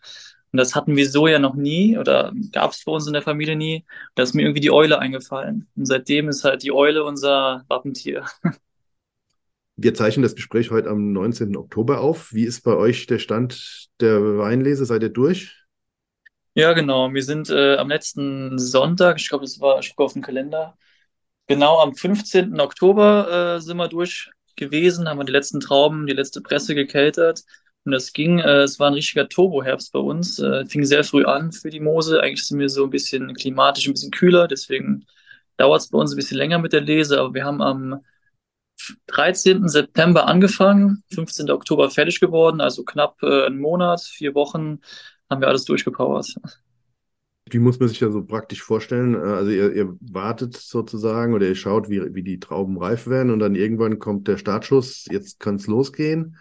Und 0.52 0.58
das 0.58 0.76
hatten 0.76 0.96
wir 0.96 1.10
so 1.10 1.28
ja 1.28 1.40
noch 1.40 1.56
nie 1.56 1.98
oder 1.98 2.32
gab 2.52 2.72
es 2.72 2.84
bei 2.84 2.92
uns 2.92 3.06
in 3.08 3.14
der 3.14 3.22
Familie 3.22 3.56
nie. 3.56 3.86
Da 4.16 4.24
ist 4.24 4.34
mir 4.34 4.44
irgendwie 4.44 4.62
die 4.62 4.72
Eule 4.72 5.00
eingefallen. 5.00 5.68
Und 5.76 5.86
seitdem 5.86 6.28
ist 6.30 6.44
halt 6.44 6.64
die 6.64 6.72
Eule 6.72 7.04
unser 7.04 7.64
Wappentier. 7.70 8.26
Wir 9.76 9.96
zeichnen 9.96 10.22
das 10.22 10.36
Gespräch 10.36 10.70
heute 10.70 10.90
am 10.90 11.14
19. 11.14 11.58
Oktober 11.58 12.00
auf. 12.00 12.32
Wie 12.32 12.44
ist 12.44 12.62
bei 12.62 12.76
euch 12.76 13.08
der 13.08 13.18
Stand 13.18 13.90
der 14.00 14.38
Weinlese? 14.38 14.86
Seid 14.86 15.02
ihr 15.02 15.10
durch? 15.10 15.63
Ja, 16.56 16.74
genau. 16.74 17.12
Wir 17.14 17.24
sind 17.24 17.50
äh, 17.50 17.78
am 17.78 17.90
letzten 17.90 18.60
Sonntag, 18.60 19.18
ich 19.20 19.28
glaube, 19.30 19.44
das 19.46 19.60
war, 19.60 19.80
ich 19.80 19.90
gucke 19.90 20.04
auf 20.06 20.14
den 20.14 20.22
Kalender, 20.22 20.78
genau 21.48 21.80
am 21.82 21.96
15. 21.96 22.60
Oktober 22.62 23.58
äh, 23.58 23.62
sind 23.62 23.78
wir 23.78 23.88
durch 23.90 24.32
gewesen, 24.56 25.10
haben 25.10 25.20
wir 25.20 25.26
die 25.26 25.32
letzten 25.34 25.60
Trauben, 25.62 26.08
die 26.08 26.14
letzte 26.14 26.42
Presse 26.42 26.76
gekeltert. 26.76 27.44
Und 27.86 27.94
das 27.94 28.14
ging, 28.14 28.40
äh, 28.40 28.62
es 28.64 28.80
war 28.80 28.88
ein 28.90 28.94
richtiger 28.96 29.30
Turboherbst 29.30 29.94
bei 29.94 30.00
uns, 30.00 30.40
äh, 30.40 30.66
fing 30.68 30.86
sehr 30.86 31.04
früh 31.04 31.26
an 31.26 31.52
für 31.54 31.70
die 31.72 31.80
Mose. 31.82 32.22
Eigentlich 32.22 32.46
sind 32.48 32.60
wir 32.60 32.70
so 32.70 32.86
ein 32.86 32.92
bisschen 32.92 33.34
klimatisch, 33.36 33.88
ein 33.88 33.94
bisschen 33.94 34.12
kühler, 34.12 34.48
deswegen 34.48 35.06
dauert 35.58 35.82
es 35.82 35.90
bei 35.90 35.98
uns 36.00 36.14
ein 36.14 36.18
bisschen 36.18 36.38
länger 36.38 36.60
mit 36.60 36.74
der 36.74 36.82
Lese, 36.82 37.20
aber 37.20 37.34
wir 37.34 37.46
haben 37.46 37.62
am 37.62 38.02
13. 39.08 39.70
September 39.70 40.28
angefangen, 40.28 41.04
15. 41.14 41.54
Oktober 41.56 41.90
fertig 41.92 42.20
geworden, 42.20 42.62
also 42.62 42.84
knapp 42.84 43.22
äh, 43.24 43.46
einen 43.46 43.60
Monat, 43.60 44.02
vier 44.02 44.36
Wochen 44.36 44.80
haben 45.30 45.42
wir 45.42 45.48
alles 45.48 45.66
durchgepowert. 45.66 46.36
Wie 47.50 47.60
muss 47.60 47.80
man 47.80 47.90
sich 47.90 48.00
da 48.00 48.10
so 48.10 48.24
praktisch 48.24 48.64
vorstellen? 48.64 49.16
Äh, 49.16 49.18
also 49.18 49.52
ihr, 49.52 49.74
ihr 49.74 49.98
wartet 50.00 50.56
sozusagen 50.56 51.34
oder 51.34 51.48
ihr 51.48 51.56
schaut, 51.56 51.90
wie, 51.90 52.14
wie 52.14 52.24
die 52.24 52.40
Trauben 52.40 52.78
reif 52.78 53.08
werden 53.08 53.32
und 53.32 53.40
dann 53.40 53.56
irgendwann 53.56 54.00
kommt 54.00 54.28
der 54.28 54.38
Startschuss, 54.38 55.06
jetzt 55.10 55.40
kann 55.40 55.56
es 55.56 55.68
losgehen. 55.68 56.38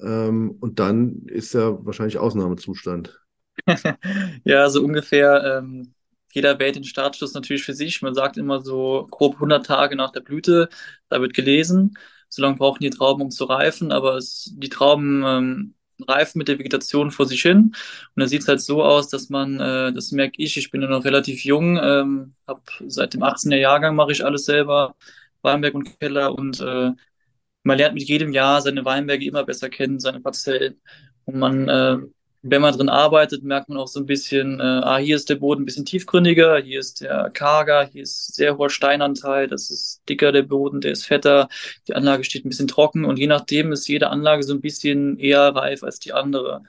Ähm, 0.00 0.56
und 0.60 0.78
dann 0.78 1.22
ist 1.26 1.54
ja 1.54 1.84
wahrscheinlich 1.84 2.18
Ausnahmezustand. 2.18 3.20
ja, 4.44 4.68
so 4.68 4.82
ungefähr. 4.82 5.58
Ähm, 5.58 5.94
jeder 6.32 6.58
wählt 6.58 6.76
den 6.76 6.84
Startschuss 6.84 7.32
natürlich 7.32 7.64
für 7.64 7.72
sich. 7.72 8.02
Man 8.02 8.14
sagt 8.14 8.36
immer 8.36 8.60
so 8.60 9.06
grob 9.10 9.34
100 9.34 9.64
Tage 9.64 9.96
nach 9.96 10.10
der 10.10 10.20
Blüte, 10.20 10.68
da 11.08 11.20
wird 11.20 11.32
gelesen. 11.32 11.96
So 12.28 12.42
lange 12.42 12.56
brauchen 12.56 12.80
die 12.82 12.90
Trauben, 12.90 13.22
um 13.22 13.30
zu 13.30 13.44
reifen, 13.44 13.92
aber 13.92 14.16
es, 14.16 14.52
die 14.54 14.68
Trauben 14.68 15.22
ähm, 15.24 15.74
reifen 16.06 16.38
mit 16.38 16.48
der 16.48 16.58
Vegetation 16.58 17.10
vor 17.10 17.26
sich 17.26 17.42
hin. 17.42 17.58
Und 18.14 18.20
da 18.20 18.26
sieht 18.28 18.42
es 18.42 18.48
halt 18.48 18.60
so 18.60 18.82
aus, 18.84 19.08
dass 19.08 19.28
man, 19.30 19.60
äh, 19.60 19.92
das 19.92 20.12
merke 20.12 20.34
ich, 20.42 20.56
ich 20.56 20.70
bin 20.70 20.82
ja 20.82 20.88
noch 20.88 21.04
relativ 21.04 21.44
jung, 21.44 21.78
ähm, 21.82 22.34
habe 22.46 22.62
seit 22.88 23.14
dem 23.14 23.22
18er 23.22 23.56
Jahrgang 23.58 23.94
mache 23.96 24.12
ich 24.12 24.24
alles 24.24 24.44
selber, 24.44 24.94
Weinberg 25.42 25.74
und 25.74 25.98
Keller 26.00 26.34
und 26.34 26.60
äh, 26.60 26.92
man 27.64 27.78
lernt 27.78 27.94
mit 27.94 28.04
jedem 28.04 28.32
Jahr 28.32 28.62
seine 28.62 28.84
Weinberge 28.84 29.26
immer 29.26 29.44
besser 29.44 29.68
kennen, 29.70 30.00
seine 30.00 30.20
Parzellen. 30.20 30.80
Und 31.24 31.36
man 31.38 31.68
äh, 31.68 31.98
wenn 32.50 32.62
man 32.62 32.74
drin 32.76 32.88
arbeitet, 32.88 33.42
merkt 33.42 33.68
man 33.68 33.78
auch 33.78 33.88
so 33.88 34.00
ein 34.00 34.06
bisschen, 34.06 34.60
äh, 34.60 34.62
ah, 34.62 34.98
hier 34.98 35.16
ist 35.16 35.28
der 35.28 35.36
Boden 35.36 35.62
ein 35.62 35.64
bisschen 35.66 35.84
tiefgründiger, 35.84 36.58
hier 36.58 36.80
ist 36.80 37.00
der 37.00 37.30
karger, 37.30 37.84
hier 37.84 38.02
ist 38.02 38.34
sehr 38.34 38.56
hoher 38.56 38.70
Steinanteil, 38.70 39.48
das 39.48 39.70
ist 39.70 40.02
dicker 40.08 40.32
der 40.32 40.42
Boden, 40.42 40.80
der 40.80 40.92
ist 40.92 41.06
fetter, 41.06 41.48
die 41.88 41.94
Anlage 41.94 42.24
steht 42.24 42.44
ein 42.44 42.48
bisschen 42.48 42.68
trocken 42.68 43.04
und 43.04 43.18
je 43.18 43.26
nachdem 43.26 43.72
ist 43.72 43.88
jede 43.88 44.10
Anlage 44.10 44.42
so 44.42 44.54
ein 44.54 44.60
bisschen 44.60 45.18
eher 45.18 45.54
reif 45.54 45.82
als 45.82 45.98
die 45.98 46.12
andere. 46.12 46.62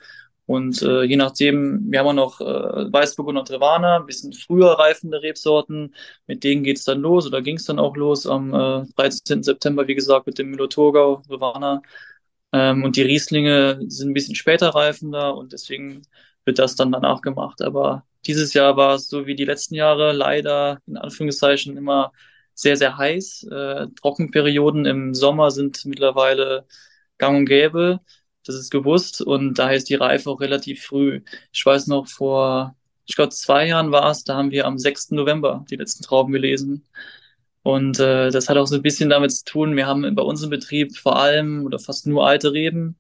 Und 0.48 0.81
äh, 0.81 1.03
je 1.03 1.17
nachdem, 1.17 1.91
wir 1.91 2.00
haben 2.00 2.07
auch 2.07 2.13
noch 2.13 2.41
äh, 2.41 2.93
Weißburgunder 2.93 3.41
und 3.41 3.50
Trevana, 3.50 3.98
ein 3.98 4.05
bisschen 4.05 4.31
früher 4.31 4.79
reifende 4.79 5.22
Rebsorten. 5.22 5.93
Mit 6.25 6.43
denen 6.46 6.63
geht's 6.63 6.86
dann 6.86 7.01
los 7.01 7.27
oder 7.27 7.41
ging 7.41 7.57
es 7.57 7.65
dann 7.65 7.79
auch 7.79 7.98
los 7.98 8.25
am 8.25 8.53
äh, 8.53 8.86
13. 8.96 9.43
September, 9.43 9.88
wie 9.89 9.96
gesagt, 9.96 10.25
mit 10.25 10.39
dem 10.39 10.50
Müller-Thurgau, 10.51 11.22
Trevana. 11.27 11.81
Ähm, 12.57 12.83
und 12.83 12.95
die 12.95 13.03
Rieslinge 13.03 13.79
sind 13.87 14.09
ein 14.11 14.13
bisschen 14.13 14.35
später 14.35 14.69
reifender 14.69 15.35
und 15.35 15.53
deswegen 15.53 16.03
wird 16.45 16.59
das 16.59 16.75
dann 16.75 16.91
danach 16.91 17.21
gemacht. 17.21 17.61
Aber 17.61 18.05
dieses 18.25 18.53
Jahr 18.53 18.77
war 18.77 18.95
es 18.95 19.09
so 19.09 19.27
wie 19.27 19.35
die 19.35 19.45
letzten 19.45 19.75
Jahre 19.75 20.13
leider 20.13 20.81
in 20.87 20.97
Anführungszeichen 20.97 21.77
immer 21.77 22.11
sehr, 22.53 22.77
sehr 22.77 22.97
heiß. 22.97 23.43
Äh, 23.51 23.87
Trockenperioden 24.01 24.85
im 24.85 25.13
Sommer 25.13 25.51
sind 25.51 25.85
mittlerweile 25.85 26.65
gang 27.17 27.37
und 27.37 27.45
gäbe. 27.45 27.99
Das 28.45 28.55
ist 28.55 28.71
gewusst 28.71 29.21
und 29.21 29.59
da 29.59 29.67
heißt 29.67 29.89
die 29.89 29.95
Reife 29.95 30.29
auch 30.29 30.41
relativ 30.41 30.83
früh. 30.85 31.21
Ich 31.51 31.65
weiß 31.65 31.87
noch, 31.87 32.07
vor, 32.07 32.75
ich 33.05 33.15
glaube, 33.15 33.29
zwei 33.31 33.67
Jahren 33.67 33.91
war 33.91 34.09
es, 34.09 34.23
da 34.23 34.35
haben 34.35 34.51
wir 34.51 34.65
am 34.65 34.77
6. 34.79 35.11
November 35.15 35.65
die 35.69 35.75
letzten 35.75 36.03
Trauben 36.03 36.31
gelesen. 36.33 36.85
Und 37.67 38.00
äh, 38.00 38.31
das 38.31 38.47
hat 38.47 38.55
auch 38.55 38.65
so 38.65 38.75
ein 38.75 38.81
bisschen 38.81 39.09
damit 39.09 39.29
zu 39.33 39.43
tun, 39.43 39.75
wir 39.75 39.88
haben 39.88 40.15
bei 40.15 40.21
uns 40.21 40.41
im 40.41 40.50
Betrieb 40.50 40.95
vor 40.95 41.17
allem 41.17 41.65
oder 41.65 41.79
fast 41.79 42.07
nur 42.07 42.25
alte 42.25 42.53
Reben. 42.53 42.97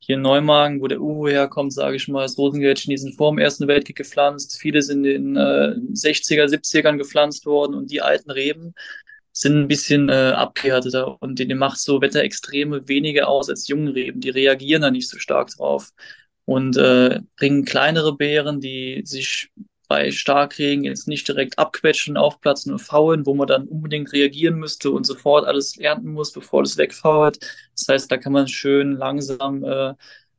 Hier 0.00 0.16
in 0.16 0.22
Neumagen, 0.22 0.82
wo 0.82 0.86
der 0.86 1.00
Uhu 1.00 1.28
herkommt, 1.28 1.72
sage 1.72 1.96
ich 1.96 2.08
mal, 2.08 2.20
das 2.20 2.36
Rosengärtchen, 2.36 2.90
die 2.90 2.98
sind 2.98 3.16
vor 3.16 3.32
dem 3.32 3.38
Ersten 3.38 3.68
Weltkrieg 3.68 3.96
gepflanzt. 3.96 4.58
Viele 4.60 4.82
sind 4.82 5.06
in 5.06 5.34
den 5.34 5.36
äh, 5.36 5.76
60er, 5.94 6.44
70ern 6.44 6.98
gepflanzt 6.98 7.46
worden 7.46 7.74
und 7.74 7.90
die 7.90 8.02
alten 8.02 8.30
Reben 8.30 8.74
sind 9.32 9.56
ein 9.56 9.68
bisschen 9.68 10.10
äh, 10.10 10.32
abgehärteter 10.36 11.16
und 11.22 11.38
denen 11.38 11.58
macht 11.58 11.80
so 11.80 12.02
Wetterextreme 12.02 12.86
weniger 12.88 13.28
aus 13.28 13.48
als 13.48 13.66
junge 13.66 13.94
Reben. 13.94 14.20
Die 14.20 14.28
reagieren 14.28 14.82
da 14.82 14.90
nicht 14.90 15.08
so 15.08 15.18
stark 15.18 15.48
drauf 15.56 15.88
und 16.44 16.76
äh, 16.76 17.20
bringen 17.38 17.64
kleinere 17.64 18.14
Beeren, 18.14 18.60
die 18.60 19.00
sich 19.06 19.48
bei 19.92 20.10
Starkregen 20.10 20.84
jetzt 20.84 21.06
nicht 21.06 21.28
direkt 21.28 21.58
abquetschen, 21.58 22.16
aufplatzen 22.16 22.72
und 22.72 22.78
faulen, 22.78 23.26
wo 23.26 23.34
man 23.34 23.46
dann 23.46 23.68
unbedingt 23.68 24.10
reagieren 24.14 24.54
müsste 24.54 24.90
und 24.90 25.04
sofort 25.04 25.46
alles 25.46 25.76
ernten 25.76 26.12
muss, 26.14 26.32
bevor 26.32 26.62
das 26.62 26.78
wegfault. 26.78 27.38
Das 27.76 27.88
heißt, 27.88 28.10
da 28.10 28.16
kann 28.16 28.32
man 28.32 28.48
schön 28.48 28.92
langsam 28.92 29.62
äh, 29.64 29.92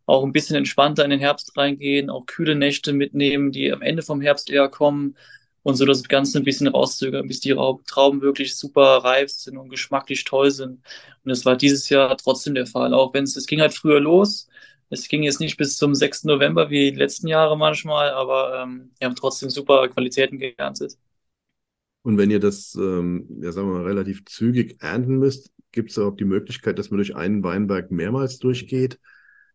auch 0.08 0.24
ein 0.24 0.32
bisschen 0.32 0.56
entspannter 0.56 1.04
in 1.04 1.12
den 1.12 1.20
Herbst 1.20 1.56
reingehen, 1.56 2.10
auch 2.10 2.26
kühle 2.26 2.56
Nächte 2.56 2.94
mitnehmen, 2.94 3.52
die 3.52 3.72
am 3.72 3.84
Ende 3.84 4.02
vom 4.02 4.22
Herbst 4.22 4.50
eher 4.50 4.70
kommen 4.70 5.16
und 5.62 5.76
so 5.76 5.86
das 5.86 6.02
Ganze 6.06 6.40
ein 6.40 6.46
bisschen 6.46 6.68
rauszögern, 6.68 7.28
bis 7.28 7.40
die 7.40 7.54
Trauben 7.86 8.22
wirklich 8.22 8.56
super 8.58 9.04
reif 9.04 9.30
sind 9.30 9.58
und 9.58 9.70
geschmacklich 9.70 10.24
toll 10.24 10.50
sind. 10.50 10.80
Und 11.24 11.30
das 11.30 11.46
war 11.46 11.56
dieses 11.56 11.90
Jahr 11.90 12.18
trotzdem 12.18 12.56
der 12.56 12.66
Fall, 12.66 12.92
auch 12.96 13.14
wenn 13.14 13.26
es, 13.26 13.36
es 13.36 13.46
ging 13.46 13.62
halt 13.62 13.76
früher 13.76 14.00
los. 14.00 14.48
Es 14.94 15.08
ging 15.08 15.24
jetzt 15.24 15.40
nicht 15.40 15.58
bis 15.58 15.78
zum 15.78 15.96
6. 15.96 16.28
November 16.28 16.70
wie 16.70 16.92
die 16.92 16.98
letzten 16.98 17.28
Jahre 17.28 17.58
manchmal, 17.58 18.12
aber 18.12 18.62
ähm, 18.64 18.92
wir 19.00 19.08
haben 19.08 19.16
trotzdem 19.16 19.50
super 19.50 19.88
Qualitäten 19.90 20.38
geerntet. 20.40 20.98
Und 22.02 22.18
wenn 22.18 22.32
ihr 22.32 22.40
das, 22.40 22.76
ähm, 22.76 23.28
ja 23.42 23.52
sagen 23.52 23.68
wir 23.70 23.80
mal, 23.80 23.86
relativ 23.88 24.26
zügig 24.26 24.82
ernten 24.82 25.18
müsst, 25.18 25.52
gibt 25.72 25.92
es 25.92 25.98
auch 25.98 26.16
die 26.16 26.26
Möglichkeit, 26.26 26.78
dass 26.78 26.92
man 26.92 26.98
durch 26.98 27.16
einen 27.16 27.44
Weinberg 27.44 27.92
mehrmals 27.92 28.40
durchgeht? 28.40 29.00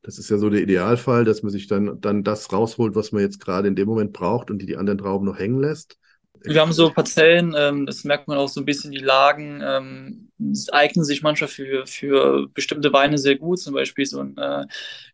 Das 0.03 0.19
ist 0.19 0.31
ja 0.31 0.39
so 0.39 0.49
der 0.49 0.63
Idealfall, 0.63 1.25
dass 1.25 1.43
man 1.43 1.51
sich 1.53 1.67
dann, 1.67 2.01
dann 2.01 2.25
das 2.25 2.53
rausholt, 2.53 2.95
was 2.95 3.13
man 3.13 3.23
jetzt 3.23 3.41
gerade 3.41 3.69
in 3.69 3.77
dem 3.77 3.89
Moment 3.89 4.13
braucht 4.13 4.51
und 4.51 4.63
die, 4.63 4.67
die 4.67 4.77
anderen 4.77 4.99
Trauben 4.99 5.27
noch 5.27 5.39
hängen 5.39 5.61
lässt. 5.61 5.99
Wir 6.45 6.61
haben 6.61 6.73
so 6.73 6.91
Parzellen, 6.91 7.55
ähm, 7.57 7.87
das 7.87 8.05
merkt 8.05 8.29
man 8.29 8.39
auch 8.39 8.49
so 8.49 8.61
ein 8.61 8.65
bisschen, 8.65 8.91
die 8.91 8.99
Lagen 8.99 9.61
ähm, 9.65 10.31
eignen 10.73 11.05
sich 11.05 11.23
manchmal 11.23 11.49
für, 11.49 11.87
für 11.87 12.49
bestimmte 12.55 12.93
Weine 12.93 13.19
sehr 13.19 13.37
gut. 13.37 13.59
Zum 13.59 13.75
Beispiel 13.75 14.07
so 14.07 14.21
ein, 14.21 14.37
äh, 14.39 14.63
in 14.63 14.69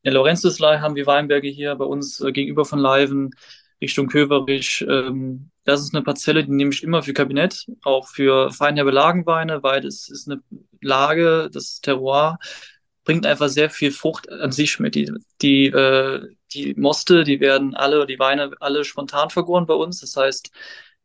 der 0.04 0.12
Laurentiuslei 0.14 0.78
haben 0.78 0.96
wir 0.96 1.06
Weinberge 1.06 1.48
hier 1.48 1.74
bei 1.76 1.84
uns 1.84 2.20
äh, 2.20 2.32
gegenüber 2.32 2.64
von 2.64 2.78
Leiven, 2.78 3.30
Richtung 3.80 4.08
Köverich. 4.08 4.84
Ähm, 4.88 5.50
das 5.64 5.80
ist 5.80 5.94
eine 5.94 6.04
Parzelle, 6.04 6.44
die 6.44 6.52
nehme 6.52 6.72
ich 6.72 6.82
immer 6.82 7.02
für 7.02 7.14
Kabinett, 7.14 7.66
auch 7.84 8.08
für 8.08 8.50
feinherbe 8.50 8.90
Lagenweine, 8.90 9.62
weil 9.62 9.80
das 9.80 10.08
ist 10.08 10.28
eine 10.30 10.42
Lage, 10.80 11.48
das 11.52 11.80
Terroir 11.80 12.38
bringt 13.04 13.26
einfach 13.26 13.48
sehr 13.48 13.70
viel 13.70 13.92
Frucht 13.92 14.30
an 14.30 14.52
sich 14.52 14.80
mit. 14.80 14.94
Die, 14.94 15.10
die, 15.42 15.66
äh, 15.66 16.26
die 16.52 16.74
Moste, 16.74 17.24
die 17.24 17.40
werden 17.40 17.74
alle, 17.74 18.06
die 18.06 18.18
Weine 18.18 18.52
alle 18.60 18.84
spontan 18.84 19.30
vergoren 19.30 19.66
bei 19.66 19.74
uns. 19.74 20.00
Das 20.00 20.16
heißt, 20.16 20.50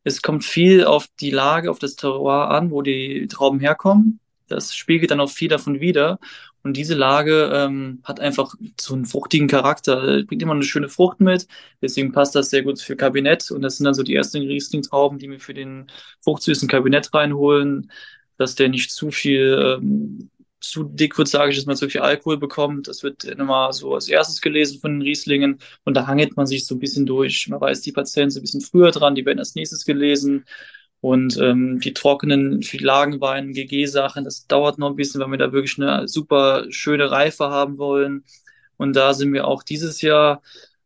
es 0.03 0.21
kommt 0.21 0.43
viel 0.45 0.85
auf 0.85 1.07
die 1.19 1.31
Lage, 1.31 1.69
auf 1.71 1.79
das 1.79 1.95
Terroir 1.95 2.49
an, 2.49 2.71
wo 2.71 2.81
die 2.81 3.27
Trauben 3.27 3.59
herkommen. 3.59 4.19
Das 4.47 4.75
spiegelt 4.75 5.11
dann 5.11 5.19
auch 5.19 5.29
viel 5.29 5.49
davon 5.49 5.79
wieder. 5.79 6.19
Und 6.63 6.75
diese 6.75 6.95
Lage 6.95 7.51
ähm, 7.53 8.01
hat 8.03 8.19
einfach 8.19 8.53
so 8.79 8.93
einen 8.93 9.05
fruchtigen 9.05 9.47
Charakter, 9.47 10.23
bringt 10.23 10.41
immer 10.41 10.53
eine 10.53 10.63
schöne 10.63 10.89
Frucht 10.89 11.21
mit. 11.21 11.47
Deswegen 11.81 12.11
passt 12.11 12.35
das 12.35 12.49
sehr 12.49 12.63
gut 12.63 12.81
für 12.81 12.95
Kabinett. 12.97 13.49
Und 13.51 13.61
das 13.61 13.77
sind 13.77 13.85
dann 13.85 13.93
so 13.93 14.03
die 14.03 14.15
ersten 14.15 14.41
Riesling-Trauben, 14.41 15.19
die 15.19 15.29
wir 15.29 15.39
für 15.39 15.53
den 15.53 15.87
fruchtsüßen 16.21 16.67
Kabinett 16.67 17.13
reinholen, 17.13 17.91
dass 18.37 18.55
der 18.55 18.69
nicht 18.69 18.91
zu 18.91 19.11
viel 19.11 19.77
ähm, 19.81 20.29
zu 20.59 20.83
dick 20.83 21.17
wird, 21.17 21.27
sage 21.27 21.51
ich, 21.51 21.57
dass 21.57 21.65
man 21.65 21.75
zu 21.75 21.89
viel 21.89 22.01
Alkohol 22.01 22.37
bekommt. 22.37 22.87
Das 22.87 23.03
wird 23.03 23.23
immer 23.23 23.71
so 23.73 23.93
als 23.95 24.07
erstes 24.07 24.41
gelesen 24.41 24.79
von 24.79 24.93
den 24.93 25.01
Rieslingen 25.01 25.59
und 25.85 25.95
da 25.95 26.07
hangelt 26.07 26.35
man 26.37 26.47
sich 26.47 26.65
so 26.65 26.75
ein 26.75 26.79
bisschen 26.79 27.05
durch. 27.05 27.47
Man 27.47 27.61
weiß, 27.61 27.81
die 27.81 27.91
Patienten 27.91 28.31
sind 28.31 28.41
ein 28.41 28.43
bisschen 28.43 28.61
früher 28.61 28.91
dran, 28.91 29.15
die 29.15 29.25
werden 29.25 29.39
als 29.39 29.55
nächstes 29.55 29.85
gelesen. 29.85 30.45
Und 31.01 31.37
ähm, 31.37 31.79
die 31.79 31.93
trockenen 31.93 32.61
Lagenwein, 32.73 33.53
GG-Sachen, 33.53 34.25
das 34.25 34.47
dauert 34.47 34.79
noch 34.79 34.89
ein 34.89 34.95
bisschen, 34.97 35.21
weil 35.21 35.31
wir 35.31 35.37
da 35.37 35.53
wirklich 35.53 35.77
eine 35.79 36.07
super 36.09 36.65
schöne 36.71 37.09
Reife 37.09 37.45
haben 37.49 37.77
wollen. 37.77 38.25
Und 38.75 38.95
da 38.95 39.13
sind 39.13 39.31
wir 39.33 39.47
auch 39.47 39.63
dieses 39.63 40.01
Jahr 40.01 40.41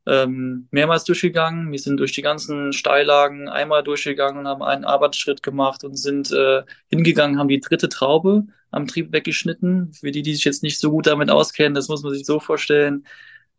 ähm, 0.05 0.67
mehrmals 0.71 1.03
durchgegangen. 1.05 1.71
Wir 1.71 1.79
sind 1.79 1.97
durch 1.97 2.11
die 2.11 2.21
ganzen 2.21 2.73
Steillagen 2.73 3.49
einmal 3.49 3.83
durchgegangen 3.83 4.39
und 4.39 4.47
haben 4.47 4.61
einen 4.61 4.85
Arbeitsschritt 4.85 5.41
gemacht 5.41 5.83
und 5.83 5.95
sind 5.97 6.31
äh, 6.31 6.63
hingegangen, 6.89 7.39
haben 7.39 7.47
die 7.47 7.59
dritte 7.59 7.89
Traube 7.89 8.45
am 8.73 8.87
Trieb 8.87 9.11
weggeschnitten. 9.11 9.93
Für 9.93 10.11
die, 10.11 10.21
die 10.21 10.35
sich 10.35 10.45
jetzt 10.45 10.63
nicht 10.63 10.79
so 10.79 10.91
gut 10.91 11.07
damit 11.07 11.29
auskennen, 11.29 11.73
das 11.73 11.87
muss 11.87 12.03
man 12.03 12.13
sich 12.13 12.25
so 12.25 12.39
vorstellen. 12.39 13.05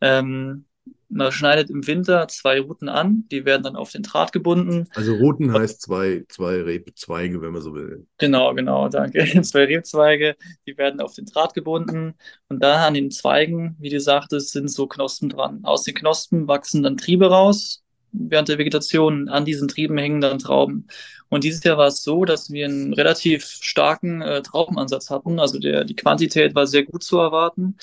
Ähm, 0.01 0.65
man 1.07 1.31
schneidet 1.31 1.69
im 1.69 1.85
Winter 1.87 2.27
zwei 2.27 2.59
Ruten 2.59 2.89
an, 2.89 3.25
die 3.31 3.45
werden 3.45 3.63
dann 3.63 3.75
auf 3.75 3.91
den 3.91 4.03
Draht 4.03 4.31
gebunden. 4.31 4.87
Also 4.95 5.15
Ruten 5.15 5.53
heißt 5.53 5.81
zwei, 5.81 6.25
zwei 6.27 6.61
Rebzweige, 6.61 7.41
wenn 7.41 7.53
man 7.53 7.61
so 7.61 7.73
will. 7.73 8.05
Genau, 8.17 8.53
genau, 8.53 8.89
danke. 8.89 9.19
Zwei 9.43 9.65
Rebzweige, 9.65 10.35
die 10.67 10.77
werden 10.77 10.99
auf 10.99 11.13
den 11.13 11.25
Draht 11.25 11.53
gebunden 11.53 12.15
und 12.49 12.61
da 12.61 12.85
an 12.85 12.95
den 12.95 13.11
Zweigen, 13.11 13.75
wie 13.79 13.89
du 13.89 13.99
sagtest, 13.99 14.51
sind 14.51 14.69
so 14.69 14.87
Knospen 14.87 15.29
dran. 15.29 15.63
Aus 15.63 15.83
den 15.83 15.95
Knospen 15.95 16.47
wachsen 16.47 16.83
dann 16.83 16.97
Triebe 16.97 17.27
raus 17.29 17.84
während 18.17 18.49
der 18.49 18.57
Vegetation. 18.57 19.29
An 19.29 19.45
diesen 19.45 19.67
Trieben 19.67 19.97
hängen 19.97 20.21
dann 20.21 20.39
Trauben. 20.39 20.87
Und 21.29 21.43
dieses 21.43 21.63
Jahr 21.63 21.77
war 21.77 21.87
es 21.87 22.03
so, 22.03 22.25
dass 22.25 22.51
wir 22.51 22.65
einen 22.65 22.93
relativ 22.93 23.45
starken 23.45 24.21
äh, 24.21 24.41
Traubenansatz 24.41 25.09
hatten. 25.09 25.39
Also 25.39 25.59
der, 25.59 25.83
die 25.83 25.95
Quantität 25.95 26.55
war 26.55 26.67
sehr 26.67 26.83
gut 26.83 27.03
zu 27.03 27.17
erwarten. 27.17 27.77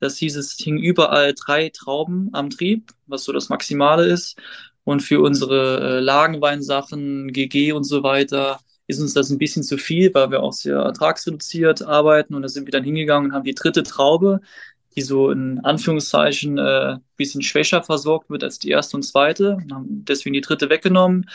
Das 0.00 0.18
hieß, 0.18 0.36
es 0.36 0.56
hing 0.58 0.78
überall 0.78 1.34
drei 1.34 1.70
Trauben 1.70 2.30
am 2.32 2.50
Trieb, 2.50 2.90
was 3.06 3.24
so 3.24 3.32
das 3.32 3.48
Maximale 3.48 4.06
ist. 4.06 4.36
Und 4.84 5.00
für 5.00 5.20
unsere 5.20 5.98
äh, 5.98 6.00
Lagenweinsachen, 6.00 7.32
GG 7.32 7.72
und 7.72 7.84
so 7.84 8.02
weiter, 8.02 8.60
ist 8.88 9.00
uns 9.00 9.14
das 9.14 9.30
ein 9.30 9.38
bisschen 9.38 9.62
zu 9.62 9.78
viel, 9.78 10.12
weil 10.12 10.30
wir 10.30 10.42
auch 10.42 10.52
sehr 10.52 10.76
ertragsreduziert 10.76 11.82
arbeiten. 11.82 12.34
Und 12.34 12.42
da 12.42 12.48
sind 12.48 12.66
wir 12.66 12.72
dann 12.72 12.84
hingegangen 12.84 13.30
und 13.30 13.36
haben 13.36 13.44
die 13.44 13.54
dritte 13.54 13.84
Traube, 13.84 14.40
die 14.94 15.02
so 15.02 15.30
in 15.30 15.60
Anführungszeichen 15.60 16.58
äh, 16.58 16.98
bisschen 17.16 17.42
schwächer 17.42 17.82
versorgt 17.82 18.30
wird 18.30 18.44
als 18.44 18.58
die 18.58 18.70
erste 18.70 18.96
und 18.96 19.02
zweite. 19.02 19.58
Haben 19.70 20.04
deswegen 20.04 20.34
die 20.34 20.40
dritte 20.40 20.70
weggenommen, 20.70 21.28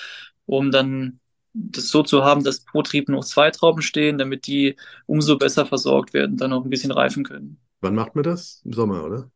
um 0.45 0.71
dann 0.71 1.19
das 1.53 1.89
so 1.89 2.03
zu 2.03 2.23
haben, 2.23 2.43
dass 2.43 2.61
pro 2.61 2.81
Trieb 2.81 3.09
noch 3.09 3.25
zwei 3.25 3.49
Trauben 3.51 3.81
stehen, 3.81 4.17
damit 4.17 4.47
die 4.47 4.75
umso 5.05 5.37
besser 5.37 5.65
versorgt 5.65 6.13
werden, 6.13 6.37
dann 6.37 6.53
auch 6.53 6.63
ein 6.63 6.69
bisschen 6.69 6.91
reifen 6.91 7.23
können. 7.23 7.57
Wann 7.81 7.95
macht 7.95 8.15
man 8.15 8.23
das? 8.23 8.61
Im 8.65 8.73
Sommer, 8.73 9.03
oder? 9.03 9.31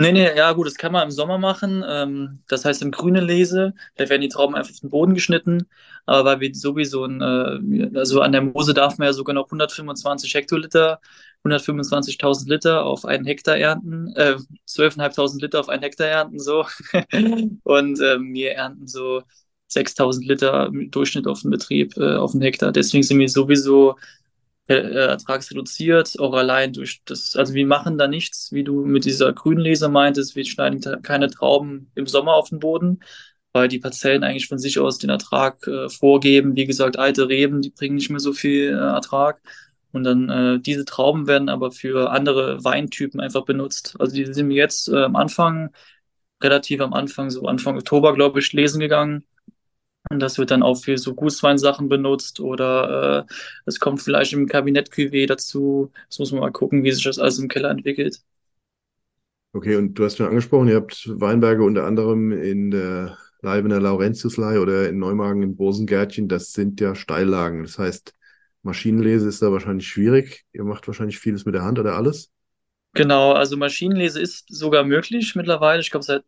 Nee, 0.00 0.12
nee, 0.12 0.34
ja 0.34 0.52
gut, 0.52 0.66
das 0.66 0.76
kann 0.76 0.92
man 0.92 1.04
im 1.04 1.10
Sommer 1.10 1.36
machen. 1.36 1.84
Ähm, 1.86 2.42
das 2.48 2.64
heißt 2.64 2.80
im 2.80 2.90
grünen 2.90 3.22
Lese, 3.24 3.74
da 3.96 4.08
werden 4.08 4.22
die 4.22 4.28
Trauben 4.28 4.54
einfach 4.54 4.70
auf 4.72 4.80
den 4.80 4.88
Boden 4.88 5.12
geschnitten. 5.14 5.68
Aber 6.06 6.24
weil 6.30 6.40
wir 6.40 6.54
sowieso, 6.54 7.04
ein, 7.04 7.20
äh, 7.20 7.90
also 7.98 8.22
an 8.22 8.32
der 8.32 8.40
Mose 8.40 8.72
darf 8.72 8.96
man 8.96 9.06
ja 9.06 9.12
sogar 9.12 9.34
noch 9.34 9.50
125 9.50 10.32
Hektoliter, 10.32 11.00
125.000 11.44 12.48
Liter 12.48 12.84
auf 12.84 13.04
einen 13.04 13.26
Hektar 13.26 13.58
ernten, 13.58 14.08
äh, 14.16 14.36
12.500 14.66 15.42
Liter 15.42 15.60
auf 15.60 15.68
einen 15.68 15.82
Hektar 15.82 16.06
ernten, 16.08 16.38
so. 16.38 16.64
Und 17.64 18.00
ähm, 18.00 18.32
wir 18.32 18.52
ernten 18.52 18.86
so 18.86 19.22
6.000 19.68 20.26
Liter 20.26 20.66
im 20.68 20.90
Durchschnitt 20.90 21.26
auf 21.26 21.42
den 21.42 21.50
Betrieb, 21.50 21.96
äh, 21.98 22.16
auf 22.16 22.32
den 22.32 22.40
Hektar. 22.42 22.72
Deswegen 22.72 23.02
sind 23.02 23.18
wir 23.18 23.28
sowieso 23.28 23.96
äh, 24.74 25.06
ertragsreduziert, 25.08 26.18
auch 26.20 26.32
allein 26.34 26.72
durch 26.72 27.02
das, 27.04 27.36
also 27.36 27.54
wir 27.54 27.66
machen 27.66 27.98
da 27.98 28.06
nichts, 28.06 28.52
wie 28.52 28.64
du 28.64 28.84
mit 28.84 29.04
dieser 29.04 29.32
Grünlese 29.32 29.88
meintest, 29.88 30.36
wir 30.36 30.44
schneiden 30.44 30.80
keine 31.02 31.28
Trauben 31.28 31.90
im 31.94 32.06
Sommer 32.06 32.34
auf 32.34 32.50
den 32.50 32.60
Boden, 32.60 33.00
weil 33.52 33.68
die 33.68 33.80
Parzellen 33.80 34.22
eigentlich 34.22 34.46
von 34.46 34.58
sich 34.58 34.78
aus 34.78 34.98
den 34.98 35.10
Ertrag 35.10 35.66
äh, 35.66 35.88
vorgeben. 35.88 36.54
Wie 36.56 36.66
gesagt, 36.66 36.98
alte 36.98 37.28
Reben, 37.28 37.62
die 37.62 37.70
bringen 37.70 37.96
nicht 37.96 38.10
mehr 38.10 38.20
so 38.20 38.32
viel 38.32 38.68
äh, 38.68 38.76
Ertrag. 38.76 39.40
Und 39.92 40.04
dann 40.04 40.28
äh, 40.30 40.60
diese 40.60 40.84
Trauben 40.84 41.26
werden 41.26 41.48
aber 41.48 41.72
für 41.72 42.10
andere 42.10 42.62
Weintypen 42.62 43.20
einfach 43.20 43.44
benutzt. 43.44 43.96
Also 43.98 44.14
die 44.14 44.32
sind 44.32 44.52
jetzt 44.52 44.88
äh, 44.88 45.02
am 45.02 45.16
Anfang, 45.16 45.70
relativ 46.42 46.80
am 46.80 46.92
Anfang, 46.92 47.30
so 47.30 47.42
Anfang 47.46 47.76
Oktober, 47.76 48.14
glaube 48.14 48.38
ich, 48.38 48.52
lesen 48.52 48.78
gegangen. 48.80 49.24
Und 50.10 50.18
das 50.18 50.38
wird 50.38 50.50
dann 50.50 50.64
auch 50.64 50.74
für 50.74 50.98
so 50.98 51.14
Gußweinsachen 51.14 51.88
benutzt 51.88 52.40
oder 52.40 53.26
äh, 53.28 53.32
es 53.64 53.78
kommt 53.78 54.02
vielleicht 54.02 54.32
im 54.32 54.46
Kabinett 54.46 54.90
dazu. 55.30 55.92
Das 56.08 56.18
muss 56.18 56.32
man 56.32 56.40
mal 56.40 56.50
gucken, 56.50 56.82
wie 56.82 56.90
sich 56.90 57.04
das 57.04 57.20
alles 57.20 57.38
im 57.38 57.48
Keller 57.48 57.70
entwickelt. 57.70 58.20
Okay, 59.52 59.76
und 59.76 59.94
du 59.94 60.04
hast 60.04 60.16
schon 60.16 60.26
angesprochen, 60.26 60.68
ihr 60.68 60.76
habt 60.76 61.08
Weinberge 61.08 61.62
unter 61.62 61.84
anderem 61.84 62.32
in 62.32 62.70
der 62.70 63.18
Leibener 63.40 63.80
Laurentiuslei 63.80 64.60
oder 64.60 64.88
in 64.88 64.98
Neumagen 64.98 65.42
in 65.42 65.56
Bosengärtchen. 65.56 66.28
Das 66.28 66.52
sind 66.52 66.80
ja 66.80 66.94
Steillagen. 66.94 67.62
Das 67.62 67.78
heißt, 67.78 68.14
Maschinenlese 68.62 69.28
ist 69.28 69.42
da 69.42 69.50
wahrscheinlich 69.52 69.88
schwierig. 69.88 70.44
Ihr 70.52 70.64
macht 70.64 70.86
wahrscheinlich 70.86 71.18
vieles 71.18 71.46
mit 71.46 71.54
der 71.54 71.62
Hand 71.62 71.78
oder 71.78 71.96
alles? 71.96 72.30
Genau, 72.94 73.32
also 73.32 73.56
Maschinenlese 73.56 74.20
ist 74.20 74.46
sogar 74.48 74.84
möglich 74.84 75.34
mittlerweile. 75.36 75.80
Ich 75.80 75.90
glaube, 75.90 76.04
seit 76.04 76.24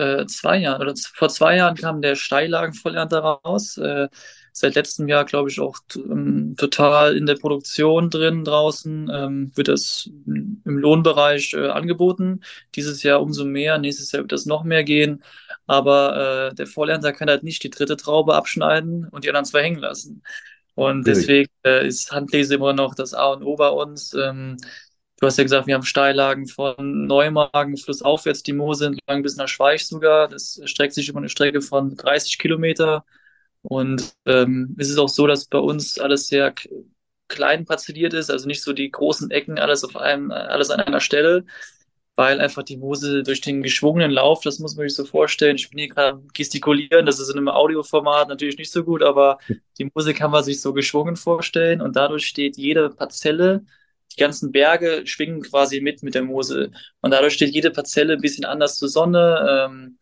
äh, 0.00 0.26
zwei 0.26 0.58
Jahren 0.58 0.82
oder 0.82 0.94
vor 1.14 1.28
zwei 1.28 1.56
Jahren 1.56 1.76
kam 1.76 2.02
der 2.02 2.14
Steillagenvollernter 2.16 3.20
raus. 3.20 3.76
Äh, 3.76 4.08
seit 4.52 4.74
letztem 4.74 5.08
Jahr, 5.08 5.24
glaube 5.24 5.48
ich, 5.48 5.60
auch 5.60 5.78
ähm, 5.96 6.54
total 6.56 7.16
in 7.16 7.26
der 7.26 7.36
Produktion 7.36 8.10
drin 8.10 8.44
draußen. 8.44 9.10
Ähm, 9.12 9.52
wird 9.54 9.68
das 9.68 10.10
im 10.26 10.60
Lohnbereich 10.64 11.54
äh, 11.54 11.68
angeboten. 11.68 12.40
Dieses 12.74 13.02
Jahr 13.02 13.22
umso 13.22 13.44
mehr. 13.44 13.78
Nächstes 13.78 14.12
Jahr 14.12 14.22
wird 14.22 14.32
das 14.32 14.46
noch 14.46 14.64
mehr 14.64 14.84
gehen. 14.84 15.22
Aber 15.66 16.50
äh, 16.50 16.54
der 16.54 16.66
Vollernter 16.66 17.12
kann 17.12 17.28
halt 17.28 17.42
nicht 17.42 17.62
die 17.62 17.70
dritte 17.70 17.96
Traube 17.96 18.34
abschneiden 18.34 19.08
und 19.08 19.24
die 19.24 19.28
anderen 19.28 19.46
zwei 19.46 19.62
hängen 19.62 19.80
lassen. 19.80 20.22
Und 20.74 21.06
deswegen 21.06 21.50
äh, 21.64 21.86
ist 21.86 22.10
Handlese 22.12 22.54
immer 22.54 22.72
noch 22.72 22.94
das 22.94 23.12
A 23.12 23.32
und 23.32 23.42
O 23.42 23.56
bei 23.56 23.68
uns. 23.68 24.14
Ähm, 24.14 24.56
Du 25.20 25.26
hast 25.26 25.36
ja 25.36 25.44
gesagt, 25.44 25.66
wir 25.66 25.74
haben 25.74 25.82
Steillagen 25.82 26.46
von 26.46 27.06
Neumagen 27.06 27.76
flussaufwärts 27.76 28.42
die 28.42 28.54
Mose 28.54 28.86
entlang 28.86 29.22
bis 29.22 29.36
nach 29.36 29.48
Schweich 29.48 29.86
sogar. 29.86 30.28
Das 30.28 30.60
streckt 30.64 30.94
sich 30.94 31.10
über 31.10 31.18
eine 31.18 31.28
Strecke 31.28 31.60
von 31.60 31.94
30 31.94 32.38
Kilometer. 32.38 33.04
Und 33.62 34.14
ähm, 34.24 34.74
es 34.78 34.88
ist 34.88 34.98
auch 34.98 35.10
so, 35.10 35.26
dass 35.26 35.44
bei 35.44 35.58
uns 35.58 35.98
alles 35.98 36.28
sehr 36.28 36.54
klein 37.28 37.66
parzelliert 37.66 38.14
ist, 38.14 38.30
also 38.30 38.46
nicht 38.48 38.62
so 38.62 38.72
die 38.72 38.90
großen 38.90 39.30
Ecken, 39.30 39.58
alles 39.58 39.84
auf 39.84 39.96
einem, 39.96 40.30
alles 40.30 40.70
an 40.70 40.80
einer 40.80 41.00
Stelle, 41.00 41.44
weil 42.16 42.40
einfach 42.40 42.62
die 42.62 42.78
Mose 42.78 43.22
durch 43.22 43.40
den 43.42 43.62
geschwungenen 43.62 44.10
Lauf, 44.10 44.42
das 44.42 44.58
muss 44.58 44.76
man 44.76 44.88
sich 44.88 44.96
so 44.96 45.04
vorstellen, 45.04 45.56
ich 45.56 45.70
bin 45.70 45.78
hier 45.80 45.88
gerade 45.88 46.22
gestikulieren, 46.34 47.06
das 47.06 47.20
ist 47.20 47.30
in 47.30 47.38
einem 47.38 47.48
Audioformat 47.48 48.28
natürlich 48.28 48.58
nicht 48.58 48.72
so 48.72 48.84
gut, 48.84 49.02
aber 49.02 49.38
die 49.78 49.90
Mose 49.94 50.14
kann 50.14 50.30
man 50.30 50.44
sich 50.44 50.60
so 50.60 50.72
geschwungen 50.72 51.16
vorstellen 51.16 51.80
und 51.82 51.96
dadurch 51.96 52.26
steht 52.26 52.56
jede 52.56 52.90
Parzelle 52.90 53.64
die 54.12 54.20
ganzen 54.20 54.52
Berge 54.52 55.02
schwingen 55.06 55.42
quasi 55.42 55.80
mit 55.80 56.02
mit 56.02 56.14
der 56.14 56.22
Mosel. 56.22 56.72
Und 57.00 57.12
dadurch 57.12 57.34
steht 57.34 57.54
jede 57.54 57.70
Parzelle 57.70 58.14
ein 58.14 58.20
bisschen 58.20 58.44
anders 58.44 58.76
zur 58.76 58.88
Sonne. 58.88 59.68
Ähm, 59.70 59.98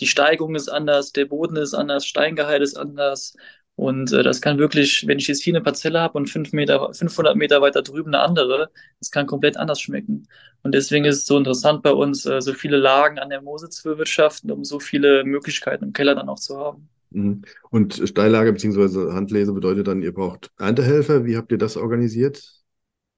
die 0.00 0.06
Steigung 0.06 0.54
ist 0.54 0.68
anders, 0.68 1.12
der 1.12 1.26
Boden 1.26 1.56
ist 1.56 1.74
anders, 1.74 2.06
Steingehalt 2.06 2.62
ist 2.62 2.76
anders. 2.76 3.34
Und 3.76 4.12
äh, 4.12 4.22
das 4.22 4.40
kann 4.42 4.58
wirklich, 4.58 5.04
wenn 5.06 5.18
ich 5.18 5.28
jetzt 5.28 5.42
hier 5.42 5.54
eine 5.54 5.62
Parzelle 5.62 6.00
habe 6.00 6.18
und 6.18 6.28
fünf 6.28 6.52
Meter, 6.52 6.92
500 6.92 7.34
Meter 7.36 7.62
weiter 7.62 7.82
drüben 7.82 8.14
eine 8.14 8.22
andere, 8.22 8.70
das 8.98 9.10
kann 9.10 9.26
komplett 9.26 9.56
anders 9.56 9.80
schmecken. 9.80 10.28
Und 10.62 10.74
deswegen 10.74 11.06
ist 11.06 11.16
es 11.16 11.26
so 11.26 11.38
interessant 11.38 11.82
bei 11.82 11.92
uns, 11.92 12.26
äh, 12.26 12.40
so 12.42 12.52
viele 12.52 12.76
Lagen 12.76 13.18
an 13.18 13.30
der 13.30 13.40
Mosel 13.40 13.70
zu 13.70 13.84
bewirtschaften, 13.84 14.50
um 14.50 14.64
so 14.64 14.80
viele 14.80 15.24
Möglichkeiten 15.24 15.84
im 15.84 15.92
Keller 15.94 16.14
dann 16.14 16.28
auch 16.28 16.38
zu 16.38 16.58
haben. 16.58 16.88
Mhm. 17.10 17.42
Und 17.70 18.02
Steillager 18.04 18.52
bzw. 18.52 19.12
Handlese 19.12 19.52
bedeutet 19.52 19.86
dann, 19.86 20.02
ihr 20.02 20.12
braucht 20.12 20.50
Erntehelfer. 20.58 21.24
Wie 21.24 21.36
habt 21.36 21.50
ihr 21.50 21.58
das 21.58 21.76
organisiert? 21.76 22.59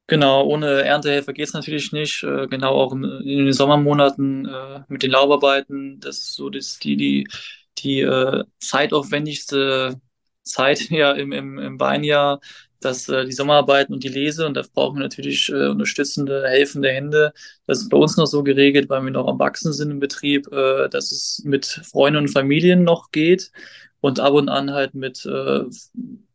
Genau, 0.08 0.44
ohne 0.46 0.82
Erntehelfer 0.82 1.32
geht 1.32 1.48
es 1.48 1.54
natürlich 1.54 1.92
nicht. 1.92 2.22
Äh, 2.22 2.46
genau 2.48 2.74
auch 2.74 2.92
in, 2.92 3.04
in 3.04 3.44
den 3.46 3.52
Sommermonaten 3.52 4.46
äh, 4.46 4.80
mit 4.88 5.02
den 5.02 5.10
Laubarbeiten. 5.12 6.00
Das 6.00 6.18
ist 6.18 6.34
so 6.34 6.50
das, 6.50 6.78
die, 6.78 6.96
die, 6.96 7.28
die 7.78 8.00
äh, 8.00 8.44
zeitaufwendigste 8.58 10.00
Zeit 10.42 10.80
ja 10.90 11.12
im, 11.12 11.32
im, 11.32 11.58
im 11.58 11.80
Weinjahr, 11.80 12.40
dass 12.80 13.08
äh, 13.08 13.24
die 13.24 13.32
Sommerarbeiten 13.32 13.94
und 13.94 14.04
die 14.04 14.08
Lese. 14.08 14.46
Und 14.46 14.54
da 14.54 14.62
brauchen 14.74 14.96
wir 14.96 15.02
natürlich 15.04 15.48
äh, 15.48 15.68
unterstützende, 15.68 16.46
helfende 16.46 16.90
Hände. 16.90 17.32
Das 17.66 17.78
ist 17.80 17.88
bei 17.88 17.96
uns 17.96 18.16
noch 18.18 18.26
so 18.26 18.42
geregelt, 18.42 18.90
weil 18.90 19.02
wir 19.04 19.12
noch 19.12 19.28
am 19.28 19.38
Wachsen 19.38 19.72
sind 19.72 19.90
im 19.92 20.00
Betrieb, 20.00 20.46
äh, 20.52 20.88
dass 20.90 21.10
es 21.12 21.40
mit 21.44 21.64
Freunden 21.90 22.18
und 22.18 22.28
Familien 22.28 22.82
noch 22.84 23.12
geht 23.12 23.50
und 24.02 24.20
ab 24.20 24.34
und 24.34 24.48
an 24.48 24.72
halt 24.72 24.94
mit 24.94 25.24
äh, 25.26 25.64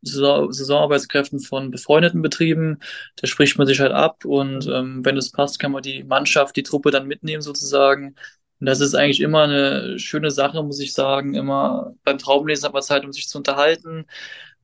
Saisonarbeitskräften 0.02 1.40
von 1.42 1.70
befreundeten 1.70 2.22
Betrieben. 2.22 2.80
Da 3.18 3.28
spricht 3.28 3.58
man 3.58 3.68
sich 3.68 3.82
halt 3.82 3.92
ab 3.92 4.26
und 4.26 4.68
ähm, 4.68 5.04
wenn 5.06 5.18
es 5.18 5.32
passt, 5.32 5.60
kann 5.60 5.74
man 5.74 5.84
die 5.84 6.04
Mannschaft, 6.04 6.56
die 6.56 6.64
Truppe 6.64 6.92
dann 6.92 7.08
mitnehmen 7.08 7.42
sozusagen. 7.42 8.16
Und 8.60 8.66
das 8.68 8.80
ist 8.80 8.96
eigentlich 8.96 9.20
immer 9.22 9.44
eine 9.44 10.00
schöne 10.00 10.32
Sache, 10.32 10.64
muss 10.64 10.80
ich 10.80 10.94
sagen. 10.94 11.36
Immer 11.36 11.94
beim 12.04 12.18
Traubenlesen 12.18 12.66
hat 12.66 12.74
man 12.74 12.82
Zeit, 12.82 13.04
um 13.06 13.12
sich 13.12 13.28
zu 13.28 13.38
unterhalten. 13.38 14.06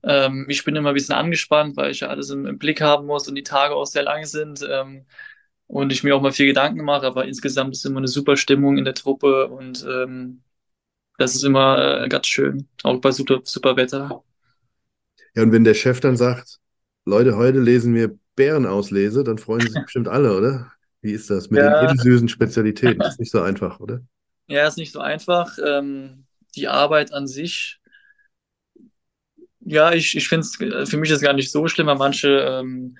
Ähm, 0.03 0.47
ich 0.49 0.63
bin 0.63 0.75
immer 0.75 0.89
ein 0.89 0.95
bisschen 0.95 1.15
angespannt, 1.15 1.75
weil 1.77 1.91
ich 1.91 2.01
ja 2.01 2.07
alles 2.09 2.29
im, 2.29 2.45
im 2.45 2.57
Blick 2.57 2.81
haben 2.81 3.05
muss 3.07 3.27
und 3.27 3.35
die 3.35 3.43
Tage 3.43 3.75
auch 3.75 3.85
sehr 3.85 4.03
lang 4.03 4.25
sind. 4.25 4.65
Ähm, 4.69 5.05
und 5.67 5.91
ich 5.91 6.03
mir 6.03 6.15
auch 6.15 6.21
mal 6.21 6.31
viel 6.31 6.47
Gedanken 6.47 6.83
mache, 6.85 7.07
aber 7.07 7.25
insgesamt 7.25 7.75
ist 7.75 7.85
immer 7.85 7.97
eine 7.99 8.07
super 8.07 8.37
Stimmung 8.37 8.77
in 8.77 8.85
der 8.85 8.93
Truppe 8.95 9.47
und 9.49 9.85
ähm, 9.89 10.43
das 11.17 11.35
ist 11.35 11.43
immer 11.43 12.03
äh, 12.03 12.09
ganz 12.09 12.27
schön, 12.27 12.67
auch 12.83 12.99
bei 12.99 13.11
super, 13.11 13.41
super 13.43 13.75
Wetter. 13.75 14.23
Ja, 15.35 15.43
und 15.43 15.51
wenn 15.51 15.63
der 15.63 15.73
Chef 15.73 15.99
dann 15.99 16.17
sagt, 16.17 16.59
Leute, 17.05 17.35
heute 17.35 17.59
lesen 17.59 17.93
wir 17.95 18.17
Bärenauslese, 18.35 19.23
dann 19.23 19.37
freuen 19.37 19.61
sich 19.61 19.73
bestimmt 19.83 20.07
alle, 20.07 20.35
oder? 20.35 20.71
Wie 21.01 21.11
ist 21.11 21.29
das 21.29 21.49
mit 21.49 21.61
ja. 21.61 21.85
den 21.85 21.97
süßen 21.97 22.29
Spezialitäten? 22.29 22.99
Das 22.99 23.09
ist 23.13 23.19
nicht 23.19 23.31
so 23.31 23.41
einfach, 23.41 23.79
oder? 23.79 24.01
Ja, 24.47 24.67
ist 24.67 24.77
nicht 24.77 24.93
so 24.93 24.99
einfach. 24.99 25.57
Ähm, 25.65 26.25
die 26.55 26.67
Arbeit 26.67 27.13
an 27.13 27.27
sich, 27.27 27.79
ja, 29.59 29.93
ich, 29.93 30.15
ich 30.15 30.27
finde 30.27 30.45
es, 30.45 30.89
für 30.89 30.97
mich 30.97 31.09
ist 31.09 31.21
gar 31.21 31.33
nicht 31.33 31.51
so 31.51 31.67
schlimm, 31.67 31.87
weil 31.87 31.95
manche 31.95 32.29
ähm, 32.29 32.97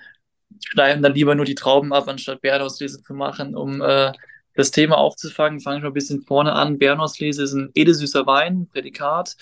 schneiden 0.64 1.02
dann 1.02 1.14
lieber 1.14 1.34
nur 1.34 1.44
die 1.44 1.54
Trauben 1.54 1.92
ab, 1.92 2.08
anstatt 2.08 2.40
Bärenauslese 2.40 3.02
zu 3.02 3.14
machen, 3.14 3.54
um 3.54 3.82
äh, 3.82 4.12
das 4.54 4.70
Thema 4.70 4.98
aufzufangen, 4.98 5.60
fange 5.60 5.78
ich 5.78 5.82
mal 5.82 5.90
ein 5.90 5.94
bisschen 5.94 6.22
vorne 6.22 6.52
an. 6.52 6.78
Bernauslese 6.78 7.42
ist 7.44 7.54
ein 7.54 7.70
edelsüßer 7.74 8.26
Wein, 8.26 8.68
Prädikat. 8.72 9.36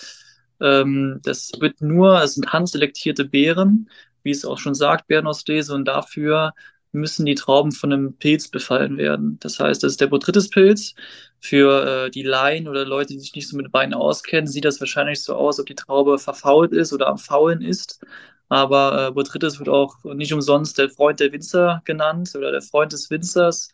Ähm, 0.61 1.21
das 1.25 1.53
wird 1.61 1.81
nur, 1.81 2.23
es 2.23 2.35
sind 2.35 2.53
handselektierte 2.53 3.25
Beeren, 3.25 3.91
wie 4.23 4.31
es 4.31 4.45
auch 4.45 4.59
schon 4.59 4.75
sagt, 4.75 5.09
Bernauslese, 5.09 5.75
und 5.75 5.87
dafür 5.87 6.53
müssen 6.93 7.27
die 7.27 7.35
Trauben 7.35 7.73
von 7.73 7.93
einem 7.93 8.17
Pilz 8.17 8.49
befallen 8.49 8.99
werden. 8.99 9.39
Das 9.41 9.59
heißt, 9.59 9.83
das 9.83 9.93
ist 9.93 10.01
der 10.01 10.07
Botrytis-Pilz. 10.09 10.95
Für 11.41 12.07
äh, 12.07 12.11
die 12.11 12.23
Laien 12.23 12.69
oder 12.69 12.85
Leute, 12.85 13.15
die 13.15 13.19
sich 13.19 13.35
nicht 13.35 13.49
so 13.49 13.57
mit 13.57 13.73
Weinen 13.73 13.95
auskennen, 13.95 14.47
sieht 14.47 14.65
das 14.65 14.79
wahrscheinlich 14.79 15.23
so 15.23 15.35
aus, 15.35 15.59
ob 15.59 15.67
die 15.67 15.75
Traube 15.75 16.19
verfault 16.19 16.73
ist 16.73 16.93
oder 16.93 17.09
am 17.09 17.19
Faulen 17.19 17.63
ist. 17.63 18.01
Aber 18.49 19.09
äh, 19.09 19.11
Botrytis 19.13 19.59
wird 19.59 19.69
auch 19.71 19.97
nicht 20.05 20.33
umsonst 20.33 20.79
der 20.79 20.91
Freund 20.91 21.19
der 21.21 21.33
Winzer 21.33 21.83
genannt 21.85 22.31
oder 22.37 22.53
der 22.53 22.63
Freund 22.63 22.93
des 22.93 23.11
Winzers. 23.11 23.71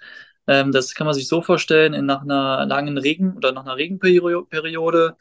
Ähm, 0.48 0.72
das 0.72 0.94
kann 0.94 1.06
man 1.06 1.14
sich 1.14 1.28
so 1.28 1.42
vorstellen, 1.42 1.94
in, 1.94 2.06
nach 2.06 2.22
einer 2.22 2.66
langen 2.66 2.98
Regen- 2.98 3.36
oder 3.36 3.52
nach 3.52 3.64
einer 3.64 3.76
Regenperiode 3.76 5.16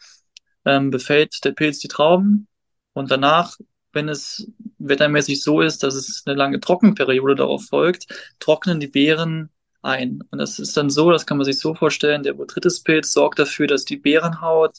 ähm, 0.65 0.89
befällt 0.89 1.43
der 1.45 1.51
Pilz 1.51 1.79
die 1.79 1.89
Trauben 1.89 2.47
und 2.93 3.11
danach, 3.11 3.57
wenn 3.93 4.09
es 4.09 4.49
wettermäßig 4.79 5.43
so 5.43 5.61
ist, 5.61 5.83
dass 5.83 5.95
es 5.95 6.23
eine 6.25 6.35
lange 6.35 6.59
Trockenperiode 6.59 7.35
darauf 7.35 7.65
folgt, 7.67 8.07
trocknen 8.39 8.79
die 8.79 8.87
Beeren 8.87 9.49
ein. 9.81 10.21
Und 10.31 10.39
das 10.39 10.59
ist 10.59 10.77
dann 10.77 10.89
so, 10.89 11.11
das 11.11 11.25
kann 11.25 11.37
man 11.37 11.45
sich 11.45 11.59
so 11.59 11.75
vorstellen, 11.75 12.23
der 12.23 12.33
Botrytis-Pilz 12.33 13.11
sorgt 13.11 13.39
dafür, 13.39 13.67
dass 13.67 13.85
die 13.85 13.97
Beerenhaut 13.97 14.77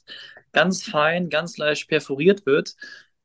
ganz 0.52 0.84
fein, 0.84 1.28
ganz 1.30 1.58
leicht 1.58 1.88
perforiert 1.88 2.46
wird, 2.46 2.74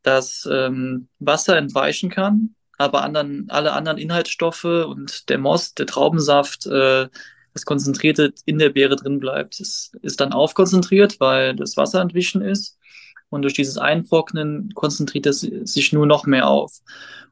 dass 0.01 0.47
ähm, 0.51 1.07
Wasser 1.19 1.57
entweichen 1.57 2.09
kann 2.09 2.55
aber 2.77 3.03
anderen, 3.03 3.49
alle 3.49 3.73
anderen 3.73 3.97
Inhaltsstoffe 3.97 4.63
und 4.63 5.29
der 5.29 5.37
Most, 5.37 5.79
der 5.79 5.85
Traubensaft, 5.85 6.65
äh, 6.65 7.07
das 7.53 7.65
Konzentrierte 7.65 8.33
in 8.45 8.57
der 8.57 8.69
Beere 8.69 8.95
drin 8.95 9.19
bleibt. 9.19 9.59
Es 9.59 9.91
ist 10.01 10.19
dann 10.19 10.33
aufkonzentriert, 10.33 11.19
weil 11.19 11.55
das 11.55 11.77
Wasser 11.77 12.01
entwichen 12.01 12.41
ist. 12.41 12.77
Und 13.29 13.43
durch 13.43 13.53
dieses 13.53 13.77
Eintrocknen 13.77 14.73
konzentriert 14.73 15.25
es 15.25 15.41
sich 15.41 15.93
nur 15.93 16.05
noch 16.05 16.25
mehr 16.25 16.47
auf. 16.47 16.81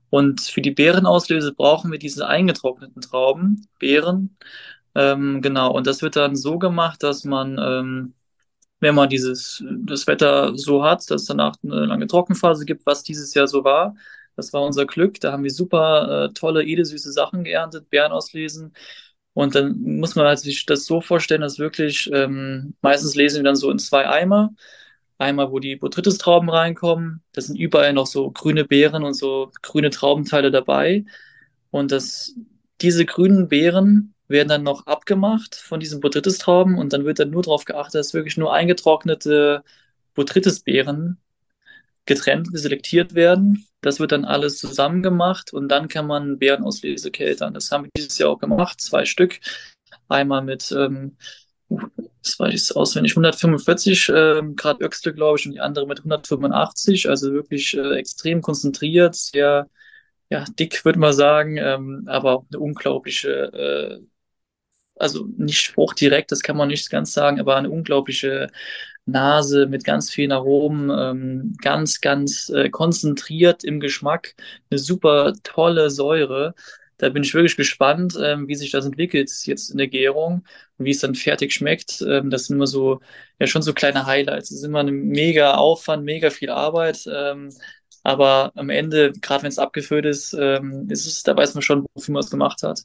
Und 0.10 0.41
für 0.41 0.62
die 0.62 0.71
Beerenauslese 0.71 1.54
brauchen 1.54 1.91
wir 1.91 1.99
diese 1.99 2.27
eingetrockneten 2.27 3.01
Trauben, 3.01 3.67
Beeren. 3.80 4.38
Ähm, 4.95 5.41
genau. 5.41 5.71
Und 5.73 5.88
das 5.88 6.01
wird 6.01 6.15
dann 6.15 6.36
so 6.36 6.60
gemacht, 6.60 7.01
dass 7.04 7.23
man, 7.23 7.58
ähm, 7.60 8.13
wenn 8.80 8.95
man 8.95 9.10
dieses, 9.10 9.63
das 9.86 10.08
Wetter 10.08 10.58
so 10.58 10.84
hat, 10.84 11.10
dass 11.10 11.21
es 11.21 11.27
danach 11.27 11.56
eine 11.63 11.86
lange 11.86 12.08
Trockenphase 12.08 12.65
gibt, 12.65 12.86
was 12.86 13.04
dieses 13.04 13.34
Jahr 13.34 13.47
so 13.47 13.63
war, 13.63 13.95
das 14.36 14.54
war 14.54 14.63
unser 14.63 14.86
Glück. 14.86 15.20
Da 15.20 15.32
haben 15.32 15.44
wir 15.44 15.52
super 15.52 16.30
äh, 16.30 16.34
tolle, 16.34 16.63
edelsüße 16.63 17.12
Sachen 17.12 17.44
geerntet, 17.44 17.89
Beeren 17.89 18.12
auslesen. 18.12 18.74
Und 19.34 19.56
dann 19.56 19.80
muss 19.82 20.15
man 20.15 20.26
halt 20.28 20.39
sich 20.39 20.65
das 20.65 20.86
so 20.86 21.02
vorstellen, 21.02 21.41
dass 21.41 21.60
wirklich, 21.60 22.10
ähm, 22.13 22.76
meistens 22.82 23.15
lesen 23.15 23.38
wir 23.38 23.44
dann 23.44 23.56
so 23.56 23.72
in 23.72 23.80
zwei 23.80 24.08
Eimer. 24.08 24.54
Einmal, 25.17 25.52
wo 25.52 25.60
die 25.60 25.76
Botrytis-Trauben 25.76 26.50
reinkommen. 26.50 27.22
Da 27.34 27.41
sind 27.41 27.58
überall 27.58 27.94
noch 27.94 28.08
so 28.08 28.32
grüne 28.32 28.65
Beeren 28.65 29.04
und 29.04 29.13
so 29.13 29.52
grüne 29.62 29.91
Traubenteile 29.91 30.52
dabei. 30.52 31.06
Und 31.70 31.91
das, 31.91 32.36
diese 32.82 33.06
grünen 33.06 33.48
Beeren 33.48 34.15
werden 34.28 34.50
dann 34.50 34.63
noch 34.63 34.88
abgemacht 34.88 35.56
von 35.56 35.80
diesen 35.80 36.00
Botrytis-Trauben 36.02 36.78
und 36.78 36.94
dann 36.94 37.06
wird 37.06 37.20
dann 37.20 37.30
nur 37.30 37.44
darauf 37.44 37.65
geachtet, 37.65 37.96
dass 37.96 38.13
wirklich 38.13 38.38
nur 38.38 38.54
eingetrocknete 38.54 39.63
Botrytis-Beeren 40.15 41.17
getrennt, 42.06 42.48
selektiert 42.52 43.13
werden. 43.13 43.67
Das 43.82 44.00
wird 44.00 44.12
dann 44.12 44.26
alles 44.26 44.58
zusammen 44.60 45.02
gemacht 45.04 45.54
und 45.54 45.70
dann 45.70 45.88
kann 45.88 46.08
man 46.08 46.38
Beerenauslese 46.39 47.12
keltern. 47.12 47.54
Das 47.54 47.72
haben 47.72 47.86
wir 47.86 47.91
dieses 47.96 48.17
Jahr 48.17 48.30
auch 48.30 48.39
gemacht, 48.39 48.80
zwei 48.82 49.06
Stück. 49.06 49.39
Einmal 50.08 50.44
mit, 50.44 50.72
ähm, 50.72 51.17
das 51.70 52.39
weiß 52.39 52.54
ich 52.54 52.76
auswendig, 52.76 53.13
145 53.13 54.10
ähm, 54.15 54.56
Grad 54.56 54.82
Öxle, 54.82 55.13
glaube 55.13 55.39
ich, 55.39 55.46
und 55.46 55.54
die 55.54 55.62
andere 55.62 55.88
mit 55.88 56.00
185. 56.00 57.10
Also 57.10 57.34
wirklich 57.34 57.76
äh, 57.76 57.96
extrem 57.96 58.41
konzentriert, 58.41 59.15
sehr 59.15 59.70
ja, 60.30 60.46
dick, 60.60 60.86
würde 60.86 61.00
man 61.00 61.13
sagen, 61.13 61.58
ähm, 61.58 62.04
aber 62.08 62.46
eine 62.50 62.60
unglaubliche 62.60 64.00
äh, 64.02 64.08
also 65.02 65.26
nicht 65.38 65.62
spruchdirekt, 65.62 66.32
das 66.32 66.41
kann 66.44 66.56
man 66.58 66.67
nicht 66.67 66.89
ganz 66.89 67.13
sagen, 67.13 67.39
aber 67.39 67.56
eine 67.56 67.70
unglaubliche 67.70 68.50
Nase 69.06 69.68
mit 69.68 69.84
ganz 69.84 70.10
vielen 70.12 70.32
Aromen, 70.32 70.90
ähm, 70.92 71.56
ganz, 71.62 72.02
ganz 72.02 72.50
äh, 72.50 72.70
konzentriert 72.70 73.64
im 73.64 73.80
Geschmack, 73.80 74.36
eine 74.70 74.80
super 74.80 75.34
tolle 75.44 75.90
Säure. 75.90 76.54
Da 76.98 77.10
bin 77.10 77.24
ich 77.24 77.34
wirklich 77.34 77.58
gespannt, 77.58 78.16
ähm, 78.22 78.48
wie 78.48 78.56
sich 78.56 78.72
das 78.72 78.86
entwickelt 78.86 79.32
jetzt 79.46 79.72
in 79.72 79.78
der 79.78 79.88
Gärung 79.88 80.46
und 80.78 80.86
wie 80.86 80.92
es 80.92 81.00
dann 81.00 81.16
fertig 81.16 81.52
schmeckt. 81.54 82.02
Ähm, 82.08 82.30
das 82.30 82.46
sind 82.46 82.58
immer 82.58 82.68
so, 82.68 83.02
ja, 83.40 83.48
schon 83.48 83.64
so 83.64 83.74
kleine 83.74 84.06
Highlights. 84.06 84.50
Das 84.50 84.60
ist 84.60 84.64
immer 84.66 84.80
ein 84.82 84.92
mega 85.08 85.56
Aufwand, 85.56 86.04
mega 86.06 86.30
viel 86.30 86.50
Arbeit. 86.52 87.04
Ähm, 87.12 87.50
aber 88.04 88.52
am 88.56 88.70
Ende, 88.70 89.12
gerade 89.14 89.44
wenn 89.44 89.50
es 89.50 89.60
abgefüllt 89.60 90.06
ist, 90.06 90.34
ähm, 90.34 90.88
ist 90.90 91.06
es, 91.08 91.24
da 91.24 91.36
weiß 91.36 91.54
man 91.56 91.62
schon, 91.64 91.86
wofür 91.94 92.14
man 92.14 92.24
es 92.24 92.30
gemacht 92.32 92.64
hat. 92.64 92.82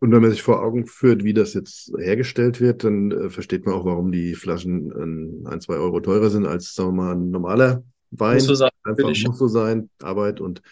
Und 0.00 0.12
wenn 0.12 0.22
man 0.22 0.30
sich 0.30 0.42
vor 0.42 0.62
Augen 0.62 0.86
führt, 0.86 1.24
wie 1.24 1.34
das 1.34 1.54
jetzt 1.54 1.92
hergestellt 1.98 2.60
wird, 2.60 2.84
dann 2.84 3.10
äh, 3.10 3.30
versteht 3.30 3.66
man 3.66 3.74
auch, 3.74 3.84
warum 3.84 4.12
die 4.12 4.34
Flaschen 4.34 4.92
ein, 4.92 5.46
ein, 5.46 5.60
zwei 5.60 5.74
Euro 5.74 6.00
teurer 6.00 6.30
sind 6.30 6.46
als, 6.46 6.74
sagen 6.74 6.90
wir 6.90 7.04
mal, 7.04 7.14
ein 7.14 7.30
normaler 7.30 7.82
Wein. 8.10 8.36
Muss 8.36 8.46
so 8.46 8.54
sein, 8.54 8.70
Einfach 8.84 9.08
muss 9.08 9.38
so 9.38 9.48
sein, 9.48 9.90
Arbeit 10.00 10.40
und 10.40 10.62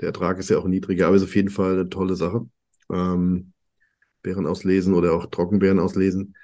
der 0.00 0.08
Ertrag 0.08 0.38
ist 0.38 0.50
ja 0.50 0.58
auch 0.58 0.66
niedriger, 0.66 1.08
aber 1.08 1.16
ist 1.16 1.24
auf 1.24 1.34
jeden 1.34 1.50
Fall 1.50 1.72
eine 1.72 1.88
tolle 1.88 2.14
Sache. 2.14 2.46
Ähm, 2.90 3.52
Beeren 4.22 4.46
auslesen 4.46 4.94
oder 4.94 5.12
auch 5.14 5.26
Trockenbeeren 5.26 5.78
auslesen. 5.78 6.36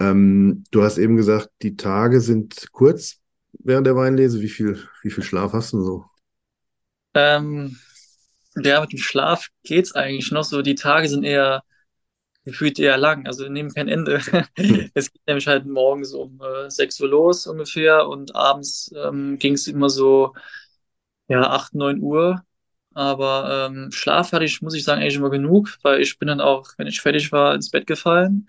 Ähm, 0.00 0.64
du 0.70 0.82
hast 0.82 0.98
eben 0.98 1.16
gesagt, 1.16 1.50
die 1.62 1.76
Tage 1.76 2.20
sind 2.20 2.72
kurz 2.72 3.20
während 3.52 3.86
der 3.86 3.96
Weinlese. 3.96 4.40
Wie 4.40 4.48
viel, 4.48 4.78
wie 5.02 5.10
viel 5.10 5.22
Schlaf 5.24 5.52
hast 5.52 5.72
du 5.72 5.82
so? 5.82 6.04
Ähm, 7.14 7.76
ja, 8.64 8.80
mit 8.80 8.92
dem 8.92 8.98
Schlaf 8.98 9.48
geht's 9.64 9.94
eigentlich 9.94 10.30
noch 10.32 10.44
so. 10.44 10.62
Die 10.62 10.74
Tage 10.74 11.08
sind 11.08 11.24
eher 11.24 11.62
gefühlt 12.44 12.78
eher 12.78 12.96
lang, 12.96 13.26
also 13.26 13.44
wir 13.44 13.50
nehmen 13.50 13.72
kein 13.72 13.88
Ende. 13.88 14.20
Hm. 14.56 14.90
Es 14.94 15.12
geht 15.12 15.26
nämlich 15.26 15.46
halt 15.46 15.66
morgens 15.66 16.12
um 16.14 16.40
äh, 16.40 16.70
6 16.70 17.00
Uhr 17.00 17.08
los 17.08 17.46
ungefähr 17.46 18.08
und 18.08 18.34
abends 18.34 18.92
ähm, 18.96 19.38
ging 19.38 19.54
es 19.54 19.66
immer 19.66 19.90
so 19.90 20.34
ja 21.28 21.42
8, 21.42 21.74
9 21.74 22.00
Uhr. 22.00 22.42
Aber 22.94 23.68
ähm, 23.70 23.92
Schlaf 23.92 24.32
hatte 24.32 24.44
ich, 24.44 24.62
muss 24.62 24.74
ich 24.74 24.84
sagen, 24.84 25.00
eigentlich 25.00 25.14
immer 25.16 25.30
genug, 25.30 25.78
weil 25.82 26.00
ich 26.00 26.18
bin 26.18 26.28
dann 26.28 26.40
auch, 26.40 26.72
wenn 26.76 26.88
ich 26.88 27.00
fertig 27.00 27.30
war, 27.32 27.54
ins 27.54 27.70
Bett 27.70 27.86
gefallen, 27.86 28.48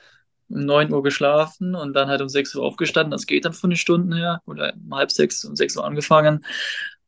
um 0.49 0.65
9 0.65 0.91
Uhr 0.91 1.03
geschlafen 1.03 1.75
und 1.75 1.93
dann 1.93 2.09
halt 2.09 2.21
um 2.21 2.29
6 2.29 2.55
Uhr 2.55 2.63
aufgestanden. 2.63 3.11
Das 3.11 3.27
geht 3.27 3.45
dann 3.45 3.53
von 3.53 3.69
den 3.69 3.77
Stunden 3.77 4.13
her 4.13 4.41
oder 4.45 4.73
um 4.73 4.95
halb 4.95 5.11
sechs, 5.11 5.45
um 5.45 5.55
6 5.55 5.77
Uhr 5.77 5.85
angefangen. 5.85 6.43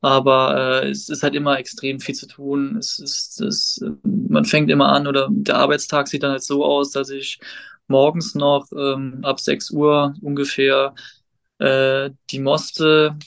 Aber 0.04 0.84
äh, 0.84 0.90
es 0.90 1.08
ist 1.08 1.24
halt 1.24 1.34
immer 1.34 1.58
extrem 1.58 2.02
viel 2.02 2.14
zu 2.14 2.28
tun. 2.28 2.76
Es 2.78 3.00
ist, 3.00 3.40
es, 3.40 3.82
man 4.04 4.44
fängt 4.44 4.70
immer 4.70 4.90
an 4.90 5.08
oder 5.08 5.30
der 5.32 5.56
Arbeitstag 5.56 6.10
sieht 6.10 6.24
dann 6.24 6.32
halt 6.32 6.44
so 6.44 6.66
aus, 6.66 6.92
dass 6.92 7.10
ich 7.10 7.40
morgens 7.88 8.36
noch 8.36 8.68
ähm, 8.74 9.20
ab 9.24 9.40
6 9.40 9.72
Uhr 9.72 10.14
ungefähr 10.22 10.94
äh, 11.60 12.10
die 12.32 12.40
Moste 12.40 13.18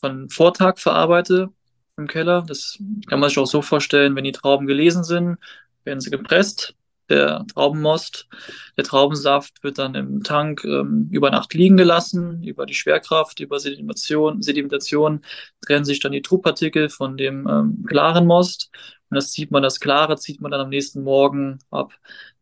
von 0.00 0.28
Vortag 0.30 0.78
verarbeite 0.78 1.50
im 1.96 2.08
Keller. 2.08 2.42
Das 2.42 2.78
kann 3.06 3.20
man 3.20 3.28
sich 3.28 3.38
auch 3.38 3.46
so 3.46 3.62
vorstellen, 3.62 4.16
wenn 4.16 4.24
die 4.24 4.32
Trauben 4.32 4.66
gelesen 4.66 5.04
sind, 5.04 5.38
werden 5.84 6.00
sie 6.00 6.10
gepresst, 6.10 6.74
der 7.10 7.44
Traubenmost. 7.52 8.28
Der 8.76 8.84
Traubensaft 8.84 9.62
wird 9.62 9.78
dann 9.78 9.94
im 9.94 10.22
Tank 10.22 10.64
ähm, 10.64 11.08
über 11.10 11.30
Nacht 11.30 11.52
liegen 11.54 11.76
gelassen, 11.76 12.42
über 12.42 12.66
die 12.66 12.74
Schwerkraft, 12.74 13.40
über 13.40 13.58
Sedimentation, 13.60 14.42
Sedimentation 14.42 15.22
trennen 15.60 15.84
sich 15.84 16.00
dann 16.00 16.12
die 16.12 16.22
Trubpartikel 16.22 16.88
von 16.88 17.16
dem 17.16 17.46
ähm, 17.48 17.84
klaren 17.86 18.26
Most. 18.26 18.70
Und 19.10 19.16
das 19.16 19.32
zieht 19.32 19.50
man, 19.50 19.62
das 19.62 19.80
Klare 19.80 20.16
zieht 20.16 20.40
man 20.40 20.52
dann 20.52 20.60
am 20.60 20.68
nächsten 20.68 21.02
Morgen 21.02 21.58
ab. 21.70 21.92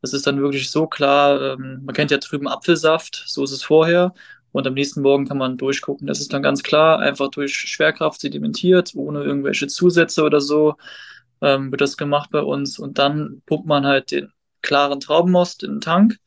Das 0.03 0.13
ist 0.13 0.27
dann 0.27 0.41
wirklich 0.41 0.71
so 0.71 0.87
klar. 0.87 1.55
Ähm, 1.55 1.83
man 1.85 1.95
kennt 1.95 2.11
ja 2.11 2.19
drüben 2.19 2.47
Apfelsaft, 2.47 3.25
so 3.27 3.43
ist 3.45 3.53
es 3.53 3.63
vorher. 3.63 4.13
Und 4.53 4.67
am 4.67 4.75
nächsten 4.75 5.03
Morgen 5.03 5.27
kann 5.27 5.39
man 5.39 5.57
durchgucken. 5.57 6.07
Das 6.07 6.21
ist 6.21 6.33
dann 6.33 6.43
ganz 6.43 6.63
klar, 6.63 6.99
einfach 7.01 7.31
durch 7.31 7.55
Schwerkraft 7.55 8.21
sedimentiert, 8.21 8.93
ohne 8.95 9.23
irgendwelche 9.23 9.67
Zusätze 9.67 10.23
oder 10.25 10.41
so, 10.41 10.75
ähm, 11.43 11.71
wird 11.71 11.81
das 11.81 11.97
gemacht 11.97 12.31
bei 12.31 12.41
uns. 12.41 12.79
Und 12.79 12.99
dann 12.99 13.43
pumpt 13.47 13.67
man 13.67 13.87
halt 13.87 14.11
den 14.11 14.33
klaren 14.62 15.01
Traubenmost 15.01 15.62
in 15.62 15.73
den 15.77 15.81
Tank. 15.81 16.18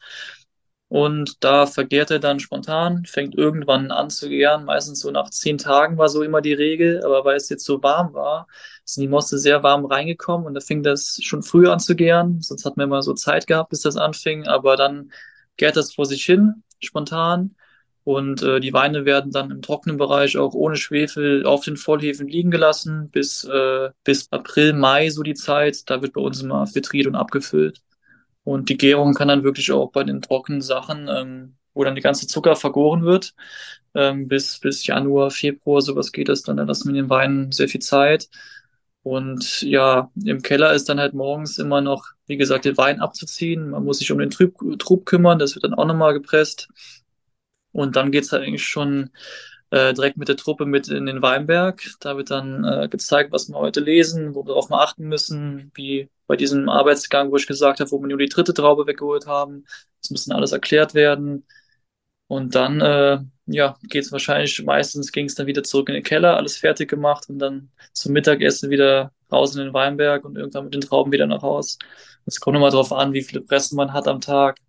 Und 0.92 1.42
da 1.44 1.68
vergärt 1.68 2.12
er 2.12 2.20
dann 2.20 2.42
spontan, 2.42 3.06
fängt 3.06 3.36
irgendwann 3.38 3.92
an 3.92 4.10
zu 4.10 4.28
gären. 4.28 4.66
Meistens 4.66 5.00
so 5.00 5.10
nach 5.10 5.30
zehn 5.30 5.58
Tagen 5.58 5.98
war 5.98 6.10
so 6.10 6.22
immer 6.22 6.42
die 6.42 6.52
Regel. 6.52 7.02
Aber 7.06 7.24
weil 7.24 7.38
es 7.38 7.48
jetzt 7.48 7.64
so 7.64 7.82
warm 7.82 8.14
war, 8.14 8.48
sind 8.84 9.02
die 9.04 9.08
Moste 9.08 9.38
sehr 9.38 9.64
warm 9.64 9.86
reingekommen 9.86 10.46
und 10.46 10.54
da 10.54 10.60
fing 10.60 10.84
das 10.84 11.18
schon 11.22 11.44
früh 11.44 11.70
an 11.70 11.80
zu 11.80 11.96
gären. 11.96 12.42
Sonst 12.42 12.66
hat 12.66 12.76
man 12.76 12.88
immer 12.88 13.02
so 13.04 13.14
Zeit 13.14 13.48
gehabt, 13.48 13.70
bis 13.70 13.82
das 13.82 13.96
anfing. 13.96 14.48
Aber 14.48 14.76
dann 14.76 15.12
gärt 15.56 15.78
das 15.78 15.94
vor 15.94 16.06
sich 16.06 16.26
hin, 16.26 16.64
spontan. 16.82 17.56
Und 18.04 18.42
äh, 18.44 18.60
die 18.60 18.74
Weine 18.74 19.06
werden 19.06 19.32
dann 19.32 19.52
im 19.52 19.62
trockenen 19.62 19.98
Bereich 19.98 20.38
auch 20.38 20.54
ohne 20.54 20.76
Schwefel 20.76 21.46
auf 21.46 21.64
den 21.64 21.78
Vollhefen 21.78 22.28
liegen 22.28 22.52
gelassen 22.52 23.10
bis, 23.12 23.46
äh, 23.46 23.92
bis 24.04 24.30
April, 24.32 24.74
Mai, 24.74 25.10
so 25.10 25.24
die 25.24 25.36
Zeit. 25.36 25.90
Da 25.90 26.02
wird 26.02 26.14
bei 26.14 26.22
uns 26.22 26.42
immer 26.42 26.68
filtriert 26.68 27.08
und 27.08 27.16
abgefüllt. 27.16 27.82
Und 28.52 28.68
die 28.68 28.78
Gärung 28.78 29.14
kann 29.14 29.30
dann 29.30 29.44
wirklich 29.46 29.72
auch 29.72 29.92
bei 29.92 30.04
den 30.04 30.22
trockenen 30.22 30.62
Sachen, 30.62 31.08
ähm, 31.08 31.56
wo 31.74 31.86
dann 31.86 31.96
die 31.96 32.02
ganze 32.02 32.28
Zucker 32.28 32.58
vergoren 32.58 33.04
wird, 33.04 33.34
ähm, 33.96 34.28
bis, 34.28 34.60
bis 34.60 34.86
Januar, 34.86 35.32
Februar, 35.32 35.82
sowas 35.82 36.12
geht 36.12 36.28
das 36.28 36.44
dann. 36.44 36.58
Da 36.58 36.64
lassen 36.64 36.90
wir 36.90 37.02
den 37.02 37.10
Weinen 37.10 37.54
sehr 37.54 37.70
viel 37.70 37.80
Zeit. 37.82 38.30
Und 39.04 39.62
ja, 39.62 40.12
im 40.26 40.42
Keller 40.42 40.74
ist 40.74 40.90
dann 40.90 41.00
halt 41.00 41.14
morgens 41.14 41.58
immer 41.60 41.80
noch, 41.80 42.10
wie 42.28 42.36
gesagt, 42.36 42.66
den 42.66 42.78
Wein 42.78 43.00
abzuziehen. 43.00 43.70
Man 43.70 43.86
muss 43.86 44.00
sich 44.00 44.12
um 44.12 44.20
den 44.20 44.30
Trub, 44.30 44.54
Trub 44.80 45.06
kümmern, 45.06 45.40
das 45.40 45.56
wird 45.56 45.64
dann 45.64 45.74
auch 45.74 45.86
nochmal 45.86 46.14
gepresst. 46.14 46.68
Und 47.72 47.96
dann 47.96 48.12
geht's 48.12 48.34
halt 48.34 48.44
eigentlich 48.44 48.66
schon 48.66 49.12
äh, 49.72 49.94
direkt 49.94 50.18
mit 50.18 50.28
der 50.28 50.38
Truppe 50.38 50.66
mit 50.66 50.88
in 50.90 51.06
den 51.06 51.22
Weinberg. 51.22 51.82
Da 52.00 52.18
wird 52.18 52.30
dann 52.32 52.64
äh, 52.66 52.88
gezeigt, 52.90 53.32
was 53.32 53.50
wir 53.50 53.58
heute 53.58 53.80
lesen, 53.80 54.36
worauf 54.36 54.70
wir 54.70 54.82
achten 54.82 55.08
müssen, 55.08 55.72
wie 55.76 56.10
bei 56.28 56.36
diesem 56.36 56.70
Arbeitsgang, 56.70 57.32
wo 57.32 57.38
ich 57.38 57.48
gesagt 57.48 57.80
habe, 57.80 57.92
wo 57.92 58.00
wir 58.00 58.08
nur 58.08 58.18
die 58.18 58.30
dritte 58.30 58.54
Traube 58.54 58.88
weggeholt 58.88 59.28
haben. 59.28 59.66
Das 60.02 60.12
muss 60.12 60.26
dann 60.26 60.38
alles 60.38 60.52
erklärt 60.52 60.94
werden. 60.94 61.46
Und 62.28 62.56
dann, 62.56 62.82
äh, 62.82 63.20
ja, 63.48 63.78
geht's 63.84 64.12
wahrscheinlich, 64.12 64.64
meistens 64.64 65.12
ging 65.12 65.26
es 65.26 65.36
dann 65.36 65.48
wieder 65.48 65.64
zurück 65.64 65.90
in 65.90 65.96
den 65.96 66.04
Keller, 66.04 66.38
alles 66.38 66.58
fertig 66.58 66.90
gemacht 66.90 67.30
und 67.30 67.40
dann 67.40 67.72
zum 67.94 68.14
Mittagessen 68.14 68.70
wieder 68.70 69.12
raus 69.32 69.56
in 69.56 69.64
den 69.66 69.74
Weinberg 69.74 70.24
und 70.26 70.38
irgendwann 70.38 70.66
mit 70.66 70.74
den 70.74 70.82
Trauben 70.82 71.12
wieder 71.12 71.28
nach 71.28 71.42
Haus. 71.42 71.78
Es 72.26 72.40
kommt 72.40 72.54
nochmal 72.54 72.72
drauf 72.72 72.94
an, 72.94 73.14
wie 73.14 73.22
viele 73.24 73.42
Pressen 73.42 73.76
man 73.76 73.94
hat 73.94 74.08
am 74.08 74.22
Tag. 74.22 74.60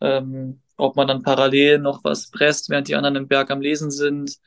Ähm, 0.00 0.60
ob 0.76 0.96
man 0.96 1.08
dann 1.08 1.22
parallel 1.22 1.78
noch 1.78 2.04
was 2.04 2.30
presst, 2.30 2.70
während 2.70 2.88
die 2.88 2.94
anderen 2.96 3.16
im 3.16 3.28
Berg 3.28 3.50
am 3.50 3.60
Lesen 3.60 3.90
sind. 3.90 4.38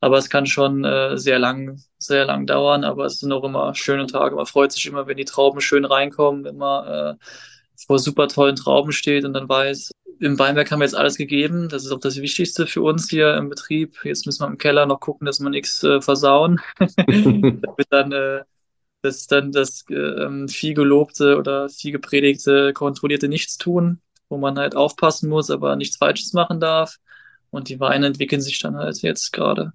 Aber 0.00 0.18
es 0.18 0.30
kann 0.30 0.46
schon 0.46 0.84
äh, 0.84 1.18
sehr 1.18 1.38
lang, 1.38 1.80
sehr 1.98 2.24
lang 2.24 2.46
dauern, 2.46 2.84
aber 2.84 3.06
es 3.06 3.18
sind 3.18 3.32
auch 3.32 3.44
immer 3.44 3.74
schöne 3.74 4.06
Tage. 4.06 4.36
Man 4.36 4.46
freut 4.46 4.72
sich 4.72 4.86
immer, 4.86 5.06
wenn 5.06 5.16
die 5.16 5.24
Trauben 5.24 5.60
schön 5.60 5.84
reinkommen, 5.84 6.44
wenn 6.44 6.56
man 6.56 7.14
äh, 7.14 7.16
vor 7.86 7.98
super 7.98 8.28
tollen 8.28 8.56
Trauben 8.56 8.92
steht 8.92 9.24
und 9.24 9.32
dann 9.34 9.48
weiß, 9.48 9.90
im 10.20 10.38
Weinberg 10.38 10.70
haben 10.70 10.80
wir 10.80 10.84
jetzt 10.84 10.96
alles 10.96 11.16
gegeben. 11.16 11.68
Das 11.68 11.84
ist 11.84 11.92
auch 11.92 12.00
das 12.00 12.20
Wichtigste 12.20 12.66
für 12.66 12.82
uns 12.82 13.08
hier 13.08 13.36
im 13.36 13.48
Betrieb. 13.48 14.04
Jetzt 14.04 14.26
müssen 14.26 14.42
wir 14.42 14.48
im 14.48 14.58
Keller 14.58 14.86
noch 14.86 15.00
gucken, 15.00 15.26
dass 15.26 15.40
wir 15.40 15.50
nichts 15.50 15.82
äh, 15.84 16.00
versauen. 16.00 16.60
Damit 16.78 17.86
dann 17.90 18.12
äh, 18.12 18.42
das 19.02 19.26
dann 19.26 19.52
das 19.52 19.84
äh, 19.90 20.48
viel 20.48 20.74
gelobte 20.74 21.38
oder 21.38 21.68
viel 21.68 21.92
gepredigte 21.92 22.72
kontrollierte 22.72 23.28
Nichtstun 23.28 24.00
wo 24.28 24.38
man 24.38 24.58
halt 24.58 24.76
aufpassen 24.76 25.28
muss, 25.28 25.50
aber 25.50 25.76
nichts 25.76 25.96
Falsches 25.96 26.32
machen 26.32 26.60
darf. 26.60 26.98
Und 27.50 27.68
die 27.68 27.80
Weine 27.80 28.06
entwickeln 28.06 28.42
sich 28.42 28.58
dann 28.60 28.76
halt 28.76 29.00
jetzt 29.02 29.32
gerade. 29.32 29.72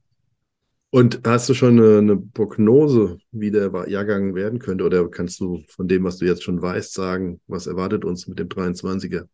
Und 0.92 1.22
hast 1.26 1.50
du 1.50 1.56
schon 1.56 1.80
eine, 1.80 1.98
eine, 1.98 2.18
Prognose, 2.18 3.18
wie 3.32 3.50
der 3.50 3.72
Jahrgang 3.88 4.36
werden 4.36 4.60
könnte? 4.60 4.84
Oder 4.84 5.10
kannst 5.10 5.40
du 5.40 5.64
von 5.68 5.88
dem, 5.88 6.04
was 6.04 6.18
du 6.18 6.26
jetzt 6.26 6.44
schon 6.44 6.62
weißt, 6.62 6.94
sagen, 6.94 7.42
was 7.48 7.66
erwartet 7.66 8.06
uns 8.06 8.28
mit 8.28 8.38
dem 8.38 8.48
23er? 8.48 9.26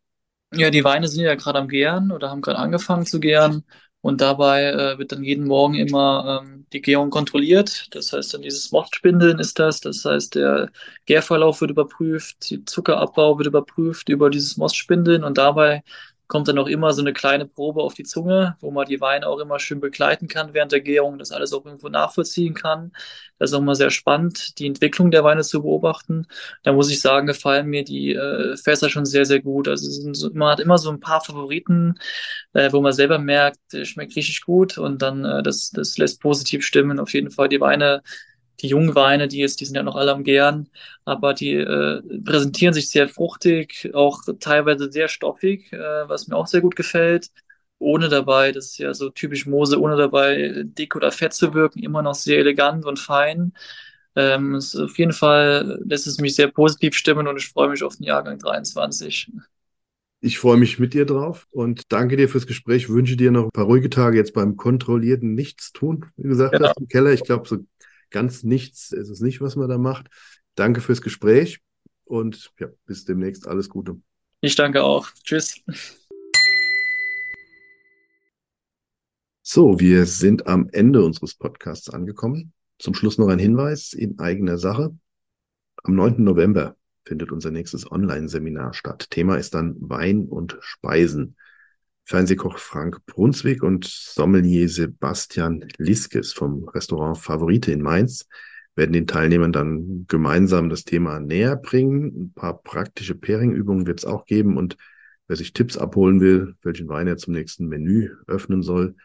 Ja, 0.53 0.69
die 0.69 0.85
Weine 0.85 1.09
sind 1.09 1.25
ja 1.25 1.35
gerade 1.35 1.59
am 1.59 1.67
Gären 1.67 2.13
oder 2.13 2.29
haben 2.29 2.41
gerade 2.41 2.59
angefangen 2.59 3.05
zu 3.05 3.19
gären. 3.19 3.65
Und 4.01 4.21
dabei 4.21 4.63
äh, 4.65 4.97
wird 4.97 5.11
dann 5.11 5.23
jeden 5.23 5.45
Morgen 5.45 5.75
immer 5.75 6.41
ähm, 6.43 6.65
die 6.71 6.81
Gärung 6.81 7.09
kontrolliert. 7.09 7.87
Das 7.91 8.13
heißt, 8.13 8.33
dann 8.33 8.41
dieses 8.43 8.71
Mostspindeln 8.71 9.39
ist 9.39 9.59
das. 9.59 9.81
Das 9.81 10.05
heißt, 10.05 10.35
der 10.35 10.69
Gärverlauf 11.05 11.59
wird 11.61 11.71
überprüft, 11.71 12.49
der 12.49 12.65
Zuckerabbau 12.65 13.37
wird 13.37 13.47
überprüft 13.47 14.07
über 14.09 14.29
dieses 14.29 14.55
Mostspindeln 14.57 15.23
und 15.25 15.37
dabei 15.37 15.83
kommt 16.29 16.47
dann 16.47 16.59
auch 16.59 16.67
immer 16.67 16.93
so 16.93 17.01
eine 17.01 17.11
kleine 17.11 17.45
Probe 17.45 17.81
auf 17.81 17.95
die 17.95 18.03
Zunge, 18.03 18.55
wo 18.61 18.69
man 18.71 18.85
die 18.85 19.01
Weine 19.01 19.27
auch 19.27 19.39
immer 19.39 19.59
schön 19.59 19.81
begleiten 19.81 20.27
kann 20.27 20.53
während 20.53 20.71
der 20.71 20.79
Gärung, 20.79 21.17
das 21.17 21.31
alles 21.31 21.51
auch 21.53 21.65
irgendwo 21.65 21.89
nachvollziehen 21.89 22.53
kann. 22.53 22.91
Das 23.39 23.49
ist 23.49 23.55
auch 23.55 23.61
mal 23.61 23.73
sehr 23.75 23.89
spannend, 23.89 24.59
die 24.59 24.67
Entwicklung 24.67 25.09
der 25.09 25.23
Weine 25.23 25.41
zu 25.41 25.63
beobachten. 25.63 26.27
Da 26.63 26.71
muss 26.71 26.91
ich 26.91 27.01
sagen, 27.01 27.25
gefallen 27.25 27.67
mir 27.67 27.83
die 27.83 28.13
äh, 28.13 28.55
Fässer 28.57 28.89
schon 28.89 29.05
sehr, 29.05 29.25
sehr 29.25 29.41
gut. 29.41 29.67
Also 29.67 30.13
so, 30.13 30.29
man 30.33 30.51
hat 30.51 30.59
immer 30.59 30.77
so 30.77 30.91
ein 30.91 30.99
paar 30.99 31.21
Favoriten, 31.21 31.95
äh, 32.53 32.71
wo 32.71 32.79
man 32.79 32.93
selber 32.93 33.17
merkt, 33.17 33.59
schmeckt 33.83 34.15
richtig 34.15 34.41
gut 34.45 34.77
und 34.77 35.01
dann 35.01 35.25
äh, 35.25 35.41
das, 35.41 35.71
das 35.71 35.97
lässt 35.97 36.21
positiv 36.21 36.63
stimmen. 36.63 36.99
Auf 36.99 37.13
jeden 37.13 37.31
Fall 37.31 37.49
die 37.49 37.59
Weine 37.59 38.03
die 38.61 38.67
jungen 38.67 38.95
Weine, 38.95 39.27
die 39.27 39.39
jetzt, 39.39 39.61
die 39.61 39.65
sind 39.65 39.75
ja 39.75 39.83
noch 39.83 39.95
alle 39.95 40.11
am 40.11 40.23
Gären, 40.23 40.69
aber 41.05 41.33
die 41.33 41.53
äh, 41.53 42.01
präsentieren 42.23 42.73
sich 42.73 42.89
sehr 42.89 43.09
fruchtig, 43.09 43.91
auch 43.93 44.21
teilweise 44.39 44.91
sehr 44.91 45.07
stoffig, 45.07 45.71
äh, 45.73 45.77
was 46.07 46.27
mir 46.27 46.35
auch 46.35 46.47
sehr 46.47 46.61
gut 46.61 46.75
gefällt. 46.75 47.31
Ohne 47.79 48.09
dabei, 48.09 48.51
das 48.51 48.65
ist 48.71 48.77
ja 48.77 48.93
so 48.93 49.09
typisch 49.09 49.45
Mose, 49.45 49.79
ohne 49.79 49.95
dabei 49.95 50.63
dick 50.65 50.95
oder 50.95 51.11
fett 51.11 51.33
zu 51.33 51.53
wirken, 51.53 51.79
immer 51.79 52.01
noch 52.01 52.15
sehr 52.15 52.39
elegant 52.39 52.85
und 52.85 52.99
fein. 52.99 53.53
Ähm, 54.15 54.55
es, 54.55 54.75
auf 54.75 54.97
jeden 54.97 55.13
Fall 55.13 55.79
lässt 55.85 56.05
es 56.05 56.19
mich 56.19 56.35
sehr 56.35 56.49
positiv 56.49 56.95
stimmen 56.95 57.27
und 57.27 57.37
ich 57.37 57.47
freue 57.47 57.69
mich 57.69 57.83
auf 57.83 57.95
den 57.95 58.03
Jahrgang 58.03 58.37
23. 58.37 59.31
Ich 60.21 60.39
freue 60.39 60.57
mich 60.57 60.79
mit 60.79 60.93
dir 60.93 61.05
drauf 61.05 61.47
und 61.51 61.83
danke 61.93 62.17
dir 62.17 62.27
fürs 62.27 62.45
Gespräch. 62.45 62.89
Wünsche 62.89 63.15
dir 63.15 63.31
noch 63.31 63.45
ein 63.45 63.51
paar 63.51 63.65
ruhige 63.65 63.89
Tage 63.89 64.17
jetzt 64.17 64.33
beim 64.33 64.57
kontrollierten 64.57 65.33
Nichtstun, 65.33 66.07
wie 66.17 66.27
gesagt 66.27 66.51
genau. 66.51 66.67
hast 66.67 66.77
im 66.77 66.89
Keller. 66.89 67.13
Ich 67.13 67.23
glaube, 67.23 67.47
so 67.47 67.59
ganz 68.09 68.43
nichts 68.43 68.91
ist 68.91 69.09
es 69.09 69.19
nicht, 69.21 69.41
was 69.41 69.55
man 69.55 69.69
da 69.69 69.77
macht. 69.77 70.07
Danke 70.55 70.81
fürs 70.81 71.01
Gespräch 71.01 71.61
und 72.05 72.51
ja, 72.59 72.67
bis 72.85 73.05
demnächst. 73.05 73.47
Alles 73.47 73.69
Gute. 73.69 74.01
Ich 74.41 74.55
danke 74.55 74.83
auch. 74.83 75.09
Tschüss. 75.23 75.61
So, 79.41 79.79
wir 79.79 80.05
sind 80.05 80.47
am 80.47 80.69
Ende 80.71 81.03
unseres 81.03 81.33
Podcasts 81.33 81.89
angekommen. 81.89 82.53
Zum 82.77 82.93
Schluss 82.93 83.17
noch 83.17 83.29
ein 83.29 83.39
Hinweis 83.39 83.93
in 83.93 84.19
eigener 84.19 84.57
Sache. 84.57 84.95
Am 85.83 85.95
9. 85.95 86.23
November 86.23 86.77
findet 87.03 87.31
unser 87.31 87.51
nächstes 87.51 87.91
Online-Seminar 87.91 88.73
statt. 88.73 89.09
Thema 89.09 89.37
ist 89.37 89.55
dann 89.55 89.75
Wein 89.79 90.27
und 90.27 90.57
Speisen. 90.61 91.35
Fernsehkoch 92.09 92.57
Frank 92.57 93.05
Brunswick 93.05 93.61
und 93.61 93.85
Sommelier 93.85 94.67
Sebastian 94.67 95.67
Liskes 95.77 96.33
vom 96.33 96.67
Restaurant 96.69 97.19
Favorite 97.19 97.71
in 97.71 97.83
Mainz 97.83 98.27
werden 98.73 98.93
den 98.93 99.05
Teilnehmern 99.05 99.51
dann 99.51 100.05
gemeinsam 100.07 100.71
das 100.71 100.85
Thema 100.85 101.19
näher 101.19 101.55
bringen. 101.55 102.05
Ein 102.05 102.33
paar 102.33 102.63
praktische 102.63 103.13
Pairing-Übungen 103.13 103.85
wird 103.85 103.99
es 103.99 104.05
auch 104.05 104.25
geben 104.25 104.57
und 104.57 104.75
wer 105.27 105.35
sich 105.35 105.53
Tipps 105.53 105.77
abholen 105.77 106.19
will, 106.19 106.55
welchen 106.63 106.87
Wein 106.87 107.05
er 107.05 107.17
zum 107.17 107.35
nächsten 107.35 107.67
Menü 107.67 108.09
öffnen 108.25 108.63
soll, 108.63 108.95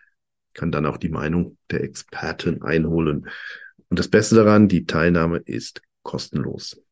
kann 0.55 0.73
dann 0.73 0.87
auch 0.87 0.97
die 0.97 1.11
Meinung 1.11 1.59
der 1.71 1.85
Experten 1.85 2.63
einholen. 2.63 3.29
Und 3.91 3.99
das 3.99 4.09
Beste 4.09 4.35
daran, 4.35 4.67
die 4.67 4.87
Teilnahme 4.87 5.43
ist 5.45 5.83
kostenlos. 6.03 6.83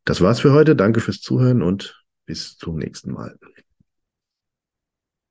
Das 0.05 0.21
war's 0.21 0.39
für 0.39 0.53
heute. 0.53 0.75
Danke 0.75 0.99
fürs 0.99 1.21
Zuhören 1.21 1.61
und 1.61 2.03
bis 2.25 2.57
zum 2.57 2.77
nächsten 2.77 3.11
Mal. 3.11 3.37